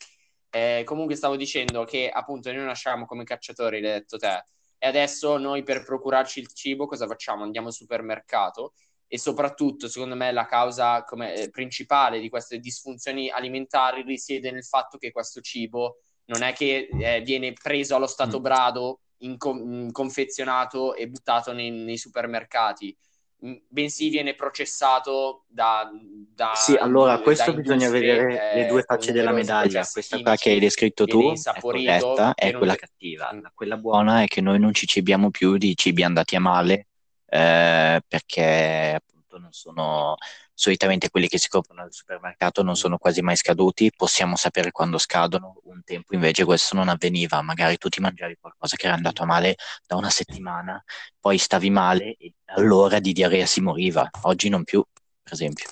[0.50, 4.46] Eh, comunque stavo dicendo che appunto noi nasciamo come cacciatori, l'hai detto te,
[4.80, 7.44] e adesso noi per procurarci il cibo cosa facciamo?
[7.44, 8.74] Andiamo al supermercato
[9.08, 14.64] e soprattutto, secondo me, la causa come, eh, principale di queste disfunzioni alimentari risiede nel
[14.66, 18.42] fatto che questo cibo non è che eh, viene preso allo stato Mm.
[18.42, 22.96] brado, in- confezionato e buttato nei, nei supermercati,
[23.42, 25.90] m- bensì viene processato da...
[25.94, 29.86] da Sì, allora, questo bisogna vedere eh, le due facce della medaglia.
[29.92, 33.32] Questa qua che hai descritto tu è corretta, è non quella de- cattiva.
[33.34, 33.42] Mm.
[33.42, 36.88] La- Quella buona è che noi non ci cibiamo più di cibi andati a male,
[37.28, 40.16] eh, perché appunto non sono
[40.60, 44.98] solitamente quelli che si comprano al supermercato non sono quasi mai scaduti, possiamo sapere quando
[44.98, 49.24] scadono, un tempo invece questo non avveniva, magari tu ti mangiavi qualcosa che era andato
[49.24, 49.56] male
[49.88, 50.84] da una settimana,
[51.18, 54.86] poi stavi male e allora di diarrea si moriva, oggi non più,
[55.24, 55.70] per esempio.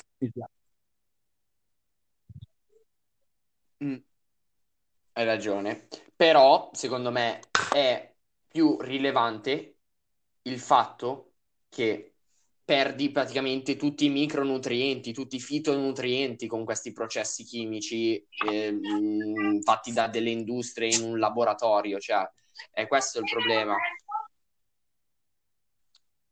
[3.83, 3.97] Mm.
[5.11, 7.41] Hai ragione, però secondo me
[7.73, 8.15] è
[8.47, 9.79] più rilevante
[10.43, 11.33] il fatto
[11.67, 12.16] che
[12.67, 18.77] perdi praticamente tutti i micronutrienti, tutti i fitonutrienti con questi processi chimici eh,
[19.63, 22.29] fatti da delle industrie in un laboratorio, cioè
[22.73, 23.73] è questo il problema.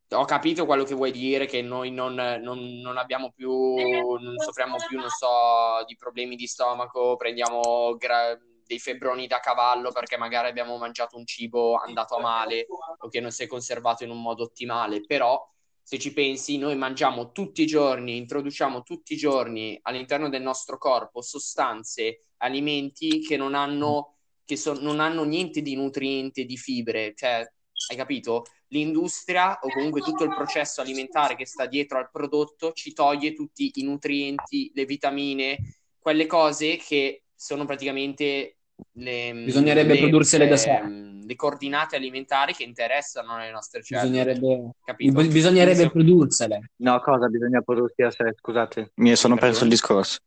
[0.10, 4.76] Ho capito quello che vuoi dire, che noi non, non- non abbiamo più, non soffriamo
[4.90, 10.50] più, non so, di problemi di stomaco, prendiamo gra- dei febbroni da cavallo perché magari
[10.50, 12.66] abbiamo mangiato un cibo andato male
[13.00, 15.42] o che non si è conservato in un modo ottimale, però
[15.86, 20.80] se ci pensi, noi mangiamo tutti i giorni, introduciamo tutti i giorni all'interno del nostro
[20.80, 27.14] corpo sostanze, alimenti che non hanno, che so- non hanno niente di nutriente, di fibre,
[27.16, 27.48] cioè,
[27.92, 28.46] hai capito?
[28.70, 33.72] L'industria o comunque tutto il processo alimentare che sta dietro al prodotto ci toglie tutti
[33.76, 35.60] i nutrienti, le vitamine,
[36.00, 38.58] quelle cose che sono praticamente
[38.94, 40.82] le, Bisognerebbe le- prodursele da le- sé.
[41.26, 44.10] le coordinate alimentari che interessano le nostre cellule.
[44.10, 45.22] Bisognerebbe, Capito?
[45.22, 46.72] bi- bisognerebbe Inizio- prodursele.
[46.78, 48.34] No, cosa bisogna prodursi a sé?
[48.38, 50.20] Scusate, mi sono perso il discorso.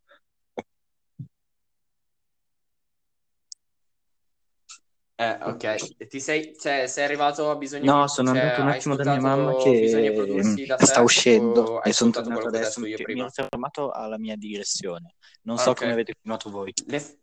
[5.20, 6.06] Eh, ok.
[6.06, 9.20] Ti sei, cioè, sei arrivato a bisogno No, sono cioè, andato un attimo da mia
[9.20, 12.86] mamma che da sta uscendo e sono tornato ho adesso.
[12.86, 13.22] io Mi prima?
[13.22, 15.14] ero fermato alla mia direzione.
[15.42, 16.72] Non Ah, so come avete continuato voi.
[16.86, 17.18] Le-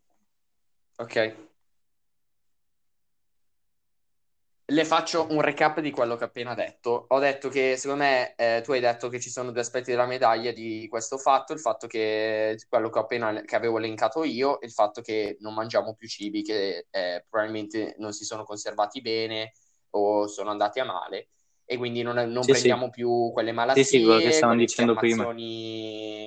[0.98, 1.36] Ok.
[4.68, 7.06] Le faccio un recap di quello che ho appena detto.
[7.10, 10.08] Ho detto che secondo me eh, tu hai detto che ci sono due aspetti della
[10.08, 14.66] medaglia di questo fatto, il fatto che quello che appena che avevo elencato io, e
[14.66, 19.54] il fatto che non mangiamo più cibi che eh, probabilmente non si sono conservati bene
[19.92, 21.30] o sono andati a male
[21.66, 24.96] e quindi non, non Sì, prendiamo più quelle malattie, Sì, sì, quello che stavamo dicendo
[24.96, 25.24] prima.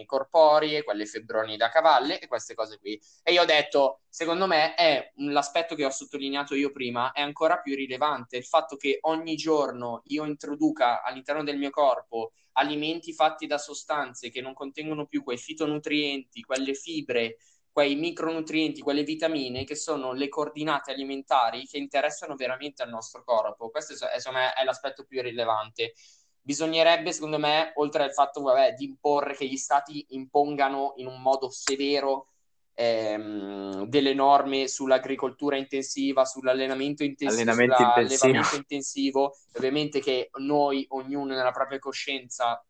[0.07, 3.01] corporee, quelle febbroni da cavalle e queste cose qui.
[3.22, 7.59] E io ho detto, secondo me è l'aspetto che ho sottolineato io prima, è ancora
[7.61, 13.47] più rilevante il fatto che ogni giorno io introduca all'interno del mio corpo alimenti fatti
[13.47, 17.36] da sostanze che non contengono più quei fitonutrienti, quelle fibre,
[17.79, 23.70] quei micronutrienti, quelle vitamine che sono le coordinate alimentari che interessano veramente al nostro corpo.
[23.70, 25.95] Questo è, insomma, è l'aspetto più rilevante.
[26.41, 31.22] Bisognerebbe, secondo me, oltre al fatto vabbè, di imporre che gli stati impongano in un
[31.22, 32.31] modo severo
[32.74, 41.79] ehm, delle norme sull'agricoltura intensiva, sull'allenamento intensivo, sull'allevamento intensivo, ovviamente che noi, ognuno nella propria
[41.79, 42.61] coscienza,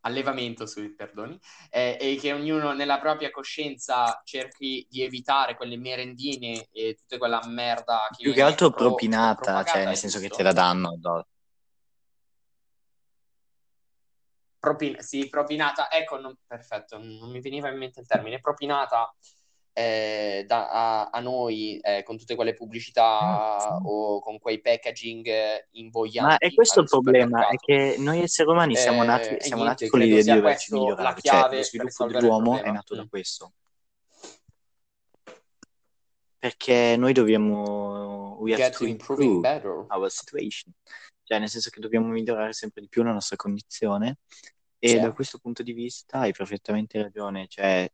[0.00, 1.38] allevamento, sui perdoni,
[1.70, 7.40] eh, e che ognuno nella propria coscienza cerchi di evitare quelle merendine e tutta quella
[7.46, 10.36] merda che Più che altro pro- propinata, cioè nel senso che giusto?
[10.38, 11.26] te la danno addosso.
[14.58, 19.10] Propin- sì, propinata, ecco, non- perfetto, non mi veniva in mente il termine, propinata
[19.72, 25.68] eh, da- a, a noi eh, con tutte quelle pubblicità o con quei packaging eh,
[25.72, 26.30] invoglianti.
[26.32, 29.62] Ma è questo il problema, è che noi esseri umani siamo Eh, nati, e siamo
[29.62, 32.62] niente, nati con l'idea di doverci questo la migliorare, cioè chiave lo per sviluppo dell'uomo
[32.62, 33.08] è nato da Mm.
[33.08, 33.52] questo.
[36.38, 39.84] perché noi dobbiamo we have Get to improve better.
[39.90, 40.72] our situation,
[41.22, 44.18] cioè nel senso che dobbiamo migliorare sempre di più la nostra condizione
[44.78, 45.06] e Certo.
[45.06, 47.86] da questo punto di vista hai perfettamente ragione, cioè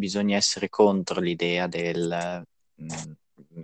[0.00, 2.44] bisogna essere contro l'idea del
[2.82, 3.12] mm,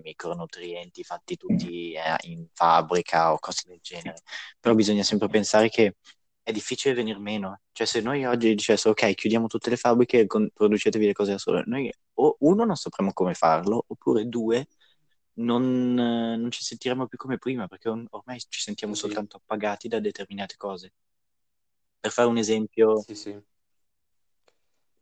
[0.04, 4.22] micronutrienti fatti tutti eh, in fabbrica o cose del genere,
[4.60, 5.96] però bisogna sempre pensare che
[6.42, 10.26] è difficile venir meno, cioè se noi oggi dicessimo ok chiudiamo tutte le fabbriche e
[10.26, 14.68] con- producetevi le cose da sole, noi o uno non sapremo come farlo, oppure due
[15.38, 19.00] non, non ci sentiremo più come prima, perché or- ormai ci sentiamo Sì.
[19.02, 20.92] soltanto appagati da determinate cose.
[22.00, 23.38] Per fare un esempio, Sì, sì.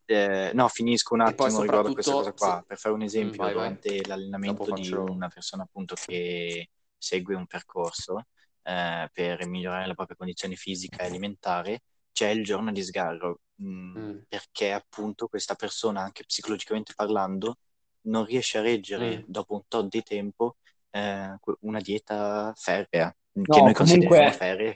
[0.06, 2.64] Eh, no, finisco un attimo riguardo a questa cosa soprattutto qua.
[2.66, 3.62] Per fare un esempio, vai, vai.
[3.76, 8.26] durante l'allenamento Dopo di faccio- una persona appunto che segue un percorso
[8.62, 11.82] eh, per migliorare la propria condizione fisica e alimentare,
[12.12, 14.18] c'è il giorno di sgarro, mm, Mm.
[14.28, 17.58] perché appunto questa persona, anche psicologicamente parlando,
[18.06, 19.22] non riesce a reggere Mm.
[19.26, 20.56] dopo un tot di tempo
[20.96, 24.72] eh, una dieta ferrea, che No, noi comunque ferrea.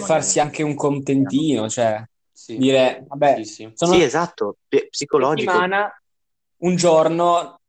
[0.00, 2.02] farsi anche un contentino, cioè
[2.32, 2.56] Sì.
[2.56, 3.70] dire, vabbè, Sì, sì.
[3.74, 5.50] sono Sì, esatto, pe- psicologico.
[5.52, 6.02] settimana,
[6.58, 7.60] un giorno,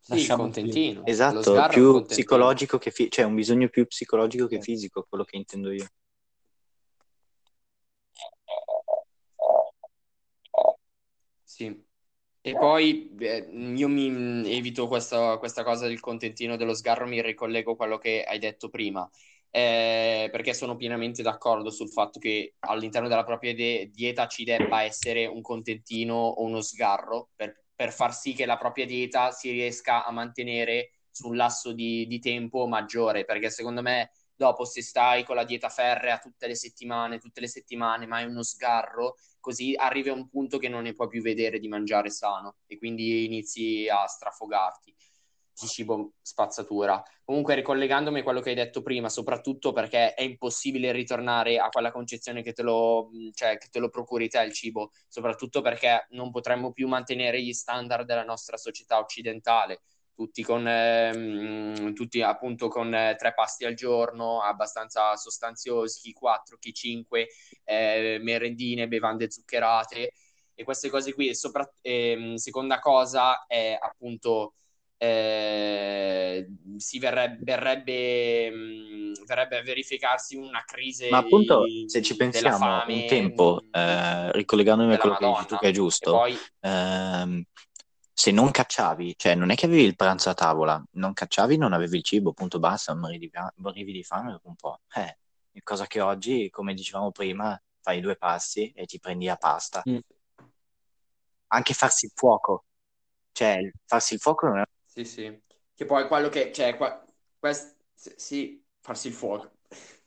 [0.00, 1.02] Sì, lasciamo contentino.
[1.06, 2.04] Esatto, più contentino.
[2.06, 4.72] psicologico che fi- cioè un bisogno più psicologico che Sì.
[4.72, 5.86] fisico, quello che intendo io.
[11.42, 11.84] Sì.
[12.44, 17.72] E poi eh, io mi evito questa, questa cosa del contentino dello sgarro, mi ricollego
[17.72, 19.08] a quello che hai detto prima,
[19.54, 24.82] eh, perché sono pienamente d'accordo sul fatto che all'interno della propria de- dieta ci debba
[24.82, 29.50] essere un contentino o uno sgarro per, per far sì che la propria dieta si
[29.50, 34.80] riesca a mantenere su un lasso di, di tempo maggiore, perché secondo me dopo se
[34.82, 39.16] stai con la dieta ferrea tutte le settimane, tutte le settimane, ma è uno sgarro,
[39.38, 42.56] così arrivi a un punto che non ne puoi più vedere di mangiare sano.
[42.66, 44.94] E quindi inizi a strafogarti
[45.62, 47.02] di cibo spazzatura.
[47.24, 51.92] Comunque, ricollegandomi a quello che hai detto prima, soprattutto perché è impossibile ritornare a quella
[51.92, 56.30] concezione che te lo, cioè, che te lo procuri te il cibo, soprattutto perché non
[56.30, 59.82] potremmo più mantenere gli standard della nostra società occidentale.
[60.14, 66.58] Tutti con ehm, tutti appunto con eh, tre pasti al giorno, abbastanza sostanziosi, chi 4,
[66.58, 67.28] chi 5,
[67.64, 70.12] eh, merendine, bevande zuccherate
[70.54, 71.28] e queste cose qui.
[71.28, 74.54] E sopra, ehm, seconda cosa è appunto
[75.02, 76.46] eh,
[76.76, 82.94] si verrebbe, verrebbe, mh, verrebbe a verificarsi una crisi Ma appunto, se ci pensiamo, fame,
[82.94, 85.58] un tempo, mh, eh, ricollegandomi a quello che dici tu Madonna.
[85.58, 87.42] che è giusto, poi ehm,
[88.12, 91.72] se non cacciavi, cioè non è che avevi il pranzo a tavola, non cacciavi, non
[91.72, 94.82] avevi il cibo, punto basta, morivi di, morivi di fame dopo un po'.
[94.94, 95.18] Eh,
[95.64, 99.82] cosa che oggi, come dicevamo prima, fai due passi e ti prendi la pasta.
[99.88, 99.98] Mm.
[101.48, 102.66] Anche farsi il fuoco,
[103.32, 104.62] cioè farsi il fuoco non è
[104.92, 105.40] Sì, sì.
[105.74, 107.02] Che poi quello che, cioè, qua,
[107.38, 109.50] quest- sì, farsi il fuoco.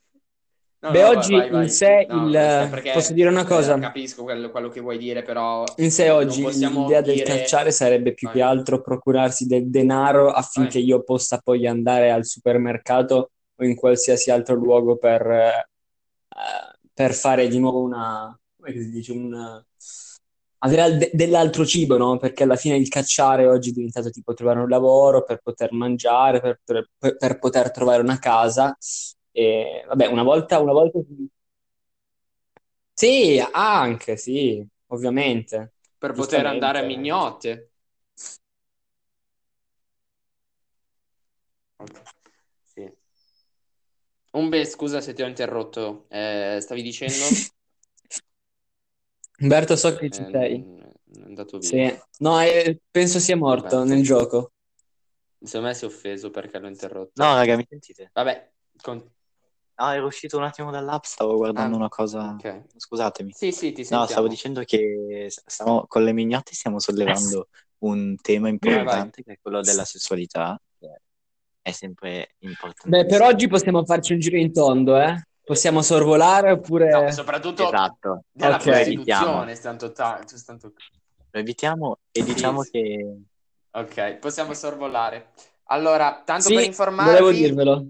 [0.81, 1.65] No, Beh, no, oggi vai, vai.
[1.65, 3.75] in sé No, il- perché, posso dire una eh, cosa?
[3.79, 7.25] capisco quello, quello che vuoi dire, però In sé oggi l'idea del dire...
[7.39, 8.35] cacciare sarebbe più Vai.
[8.35, 14.29] che altro procurarsi del denaro affinché io possa poi andare al supermercato o in qualsiasi
[14.29, 15.67] altro luogo per, eh,
[16.93, 19.63] per fare di nuovo una, come si dice, un,
[20.59, 22.17] avere al- de- dell'altro cibo, no?
[22.17, 26.39] Perché alla fine il cacciare oggi è diventato tipo trovare un lavoro per poter mangiare,
[26.41, 26.59] per,
[26.97, 28.75] per- per poter trovare una casa.
[29.31, 30.99] E vabbè, una volta, una volta...
[32.93, 35.73] Sì, anche, sì, ovviamente.
[35.97, 37.71] per poter andare a mignotte.
[42.63, 42.91] Sì.
[44.31, 46.05] Umbe, scusa se ti ho interrotto.
[46.09, 47.15] Eh, stavi dicendo?
[49.39, 50.63] Umberto, so che ci Eh, sei.
[51.17, 51.67] è andato via.
[51.89, 51.99] Sì.
[52.19, 53.89] No, eh, penso sia morto Vabbè.
[53.89, 54.51] nel gioco.
[55.41, 57.21] Secondo me si è offeso perché l'ho interrotto.
[57.23, 58.09] No, raga, mi sentite?
[58.13, 59.11] Vabbè, con-
[59.77, 62.29] No, ero uscito un attimo dall'app, stavo guardando Ah, una cosa.
[62.29, 62.63] ok.
[62.77, 63.33] Scusatemi.
[63.33, 64.05] Sì, sì, ti No, sentiamo.
[64.07, 69.59] stavo dicendo che stiamo, con le mignotte stiamo sollevando un tema importante che è quello
[69.59, 71.01] della sessualità, che
[71.61, 72.87] è sempre importante.
[72.89, 75.21] Beh, per oggi possiamo farci un giro in tondo, eh?
[75.45, 76.89] Possiamo sorvolare oppure...
[76.89, 78.63] No, soprattutto Esatto, della Ok.
[78.63, 80.73] prostituzione, stanto ta- stanto-
[81.29, 82.71] lo evitiamo e diciamo sì.
[82.71, 83.17] che
[83.71, 85.33] Ok, possiamo sorvolare.
[85.65, 87.85] Allora, tanto Sì, per informarvi, volevo dirvelo.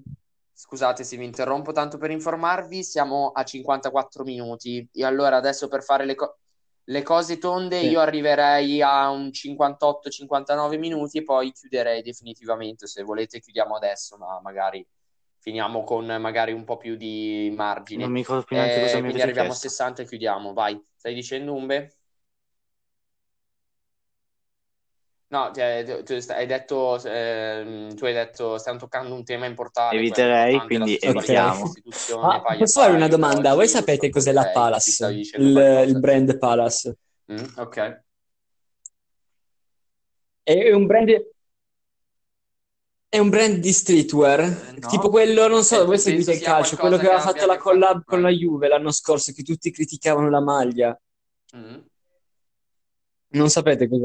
[0.51, 4.85] scusate se vi interrompo, tanto per informarvi, siamo a 54 minuti.
[4.91, 6.37] E allora adesso per fare le, co-
[6.85, 7.87] le cose tonde Sì.
[7.89, 12.87] io arriverei a un 58-59 minuti e poi chiuderei definitivamente.
[12.87, 14.85] Se volete chiudiamo adesso, ma magari
[15.45, 18.01] finiamo con magari un po' più di margine.
[18.01, 19.67] non mi ricordo più neanche Eh, cosa mi quindi arriviamo chiesto.
[19.67, 20.53] a 60 e chiudiamo.
[20.53, 21.97] Vai, stai dicendo Umbe?
[25.27, 29.97] No, cioè, tu, hai detto, ehm, tu hai detto, stiamo toccando un tema importante.
[29.97, 31.71] Eviterei, quindi evitiamo.
[32.23, 33.53] Ah, posso fare una domanda?
[33.53, 35.05] Voi sapete cos'è la Palace?
[35.37, 36.97] Il, il brand Palace?
[37.31, 38.01] Mm, ok.
[40.41, 41.33] È un brand...
[43.16, 44.88] È un brand di streetwear, Eh, no.
[44.89, 48.03] tipo quello, non so, Eh, voi seguite il calcio, quello che aveva fatto la collab
[48.03, 48.30] con la.
[48.30, 50.99] Juve l'anno scorso, che tutti criticavano la maglia.
[51.55, 51.78] Mm.
[53.30, 54.01] Non sapete cos'è?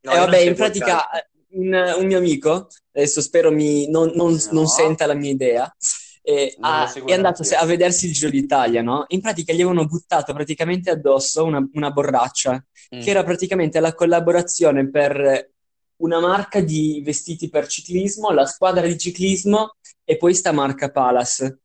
[0.00, 1.26] No, Eh, vabbè, in pratica calcio.
[1.50, 4.48] un, un mio amico, adesso spero mi, non, non- No.
[4.52, 5.76] non senta la mia idea,
[6.22, 9.04] eh, ha- è andato a vedersi il Giro d'Italia, no?
[9.08, 12.52] In pratica gli avevano buttato praticamente addosso una, una borraccia,
[12.94, 13.00] Mm.
[13.02, 15.50] che era praticamente la collaborazione per
[15.98, 21.60] una marca di vestiti per ciclismo, la squadra di ciclismo e poi sta marca Palace.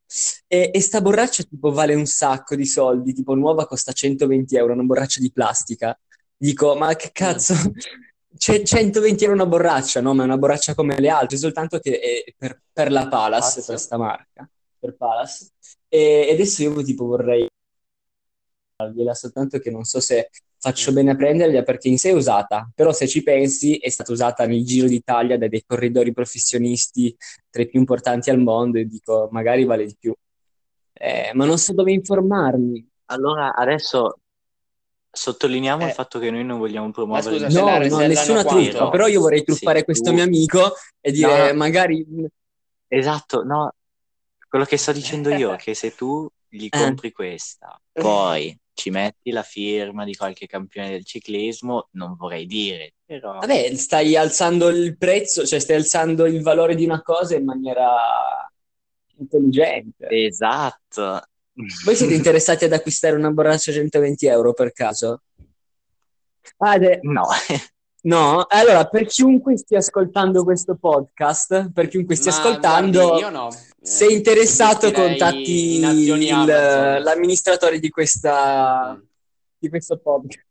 [0.48, 4.74] E, e sta borraccia tipo vale un sacco di soldi, tipo nuova costa 120 euro,
[4.74, 5.98] una borraccia di plastica.
[6.36, 7.54] Dico, ma che cazzo?
[8.36, 10.14] C'è 120 euro una borraccia, no?
[10.14, 13.72] Ma è una borraccia come le altre, soltanto che è per, per la Palace, Pazzo.
[13.72, 15.52] questa marca, per Palace.
[15.88, 17.48] E e adesso io tipo vorrei
[19.14, 20.30] soltanto che non so se
[20.64, 24.14] faccio bene a prendergliela perché in sé è usata, però se ci pensi è stata
[24.14, 27.14] usata nel Giro d'Italia da dei corridori professionisti
[27.50, 30.14] tra i più importanti al mondo e dico, magari vale di più.
[30.94, 32.88] Eh, ma non so dove informarmi.
[33.08, 34.20] Allora, adesso
[35.12, 35.88] sottolineiamo Eh.
[35.88, 38.70] il fatto che noi non vogliamo promuovere scusa, No, no, resellano nessuna quanto?
[38.70, 41.58] truffa, però io vorrei truffare Sì, questo tu- mio amico e dire No.
[41.58, 42.06] magari...
[42.88, 43.74] Esatto, no,
[44.48, 46.70] quello che sto dicendo io è che se tu gli Eh.
[46.70, 52.94] compri questa, poi ci metti la firma di qualche campione del ciclismo, non vorrei dire,
[53.06, 57.46] però Vabbè, stai alzando il prezzo, cioè stai alzando il valore di una cosa in
[57.46, 57.88] maniera
[59.18, 60.08] intelligente.
[60.10, 61.22] esatto.
[61.86, 65.22] Voi siete interessati ad acquistare una borraccia a 120 euro per caso?
[66.58, 67.28] Ah, de- No,
[68.04, 68.46] no?
[68.50, 73.50] Allora, per chiunque stia ascoltando questo podcast, per chiunque stia Ma ascoltando, guardi, io no.
[73.84, 75.80] Se Eh, interessato, contatti il-
[77.04, 79.02] l'amministratore di questa, Mm.
[79.60, 80.46] di questo podcast.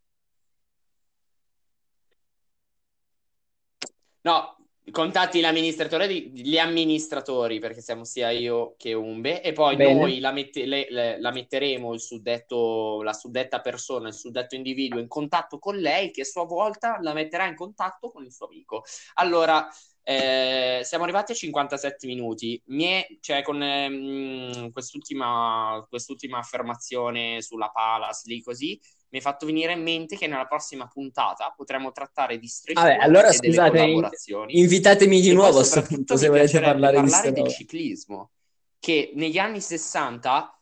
[4.25, 4.57] No,
[4.93, 9.95] contatti l'amministratore di- gli amministratori, perché siamo sia io che Umbe, e poi Bene.
[9.99, 15.01] noi la, mette- le- le- la metteremo il suddetto, la suddetta persona, il suddetto individuo
[15.01, 18.47] in contatto con lei, che a sua volta la metterà in contatto con il suo
[18.47, 18.85] amico.
[19.15, 19.67] Allora,
[20.05, 22.61] eh, siamo arrivati a 57 minuti.
[22.67, 28.81] Mi è- cioè, con ehm, quest'ultima, quest'ultima affermazione sulla Palace, lì così,
[29.11, 33.05] mi è fatto venire in mente che nella prossima puntata potremo trattare di streetwear Vabbè,
[33.05, 34.59] allora scusate, collaborazioni.
[34.59, 38.31] invitatemi di E nuovo a questo punto se volete parlare di parlare del ciclismo,
[38.79, 40.61] che negli anni 60,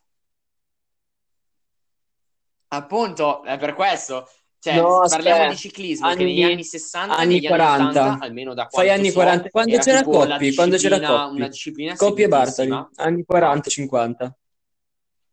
[2.67, 4.29] appunto, è per questo,
[4.61, 7.73] cioè, No, parliamo aspetta, di ciclismo che neggli anni- anni 60 anni negli 40.
[7.73, 11.35] anni 80, almeno da Fai anni so, 40, quando era c'era Coppi, quando c'era Coppi.
[11.35, 12.89] una disciplina Coppi e seguitissima.
[12.97, 14.37] anni 40, 50.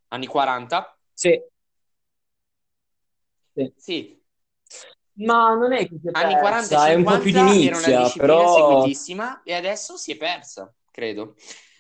[0.09, 0.99] Anni 40?
[1.13, 1.41] Sì.
[3.55, 3.73] Sì.
[3.77, 4.23] Sì,
[5.25, 7.87] Ma non è è anni persa, 40 è un po' 50 più di era una
[7.87, 11.35] nicchia, disciplina però seguitissima e adesso si è persa, credo.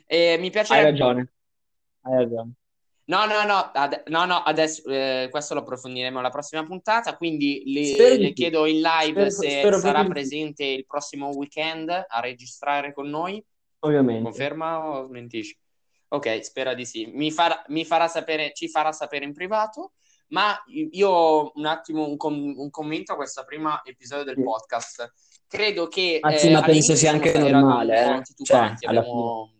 [0.06, 1.32] E mi hai piacerebbe ragione.
[2.02, 2.52] Hai ragione.
[3.08, 7.62] No, no, no, ad- no, no, adesso eh, questo lo approfondiremo alla prossima puntata, quindi
[7.64, 12.20] le, le chiedo in live Spero- se spero sarà di presente il prossimo weekend a
[12.20, 13.42] registrare con noi.
[13.80, 14.24] Ovviamente.
[14.24, 15.56] Conferma o smentisci?
[16.08, 17.06] Ok, spera di sì.
[17.06, 19.92] Mi farà, mi farà sapere, ci farà sapere in privato,
[20.28, 24.42] ma io un attimo un, com- un commento a questo primo episodio del Sì.
[24.42, 25.12] podcast.
[25.46, 28.44] Credo che Anzi, eh, ma penso sia anche normale, eh.
[28.44, 29.50] Cioè, abbiamo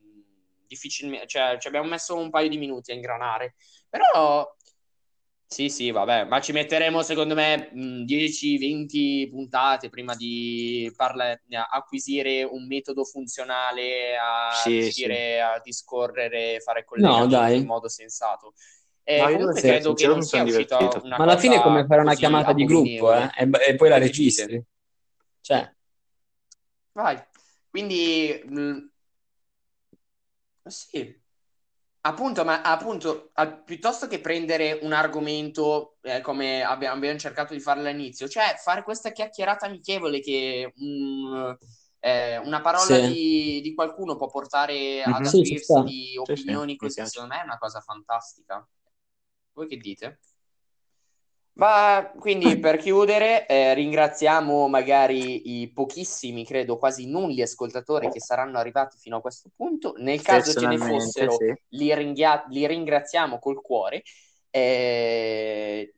[0.69, 3.57] difficilmente, cioè, ci abbiamo messo un paio di minuti a ingranare,
[3.89, 4.47] però
[5.51, 11.41] sì, sì, vabbè, ma ci metteremo secondo me mh, 10-20 puntate prima di parla-
[11.71, 17.61] acquisire un metodo funzionale a Sì, riuscire a discorrere, fare No, collegamenti dai.
[17.61, 18.53] in modo sensato.
[19.03, 21.87] E No, io comunque sì, credo che non sia uscita Ma alla fine è come
[21.87, 24.63] fare una chiamata di gruppo, eh, e, e poi la registri.
[25.41, 25.75] Cioè,
[26.95, 27.17] Vai.
[27.71, 28.91] Quindi, mh,
[30.69, 31.21] sì,
[32.03, 37.61] appunto, ma appunto, a- piuttosto che prendere un argomento eh, come abbiamo, abbiamo cercato di
[37.61, 41.51] fare all'inizio, cioè fare questa chiacchierata amichevole che mm,
[42.01, 42.99] eh, una parola Sì.
[42.99, 45.27] di, di qualcuno può portare ad Mhm.
[45.27, 48.67] Sì, ci aprirsi di sì, opinioni così, secondo me è una cosa fantastica.
[49.53, 50.19] Voi che dite?
[51.59, 58.59] Ma quindi per chiudere, eh, ringraziamo magari i pochissimi, credo quasi nulli ascoltatori che saranno
[58.59, 59.95] arrivati fino a questo punto.
[59.99, 61.53] Nel caso ce ne fossero, sì.
[61.71, 64.03] li, ringhia- li ringraziamo col cuore.
[64.51, 65.93] Eh,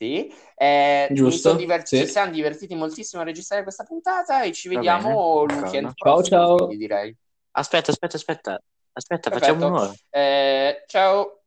[0.00, 1.98] Sì, eh, Giusto, diver- sì.
[1.98, 5.92] ci siamo divertiti moltissimo a registrare questa puntata e ci vediamo il weekend.
[5.94, 6.66] Ciao, prossimo, ciao.
[6.68, 7.14] direi.
[7.50, 8.62] Aspetta, aspetta, aspetta.
[8.92, 9.52] Aspetta, Perfetto.
[9.52, 9.92] facciamo un'ora.
[10.08, 11.39] Eh, ciao,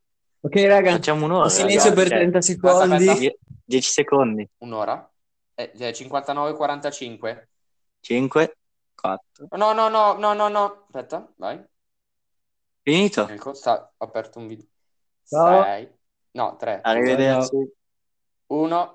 [0.45, 1.47] Ok, raga, Facciamo un'ora.
[1.47, 2.93] silenzio per Cioè, 30 Aspetta, secondi.
[2.95, 3.19] aspetta.
[3.19, 4.49] die- 10 secondi.
[4.57, 5.09] un'ora?
[5.55, 7.47] Eh, eh, 59-45.
[8.01, 8.57] 5,
[8.93, 9.47] 4.
[9.51, 10.83] No, no, no, no, no, no.
[10.85, 11.63] Aspetta, vai.
[12.81, 13.27] Finito?
[13.29, 14.65] Ecco, sta, ho aperto un video.
[15.25, 15.63] Ciao.
[15.63, 15.87] 6,
[16.31, 17.71] no, 3, Arrivederci.
[18.47, 18.91] 1.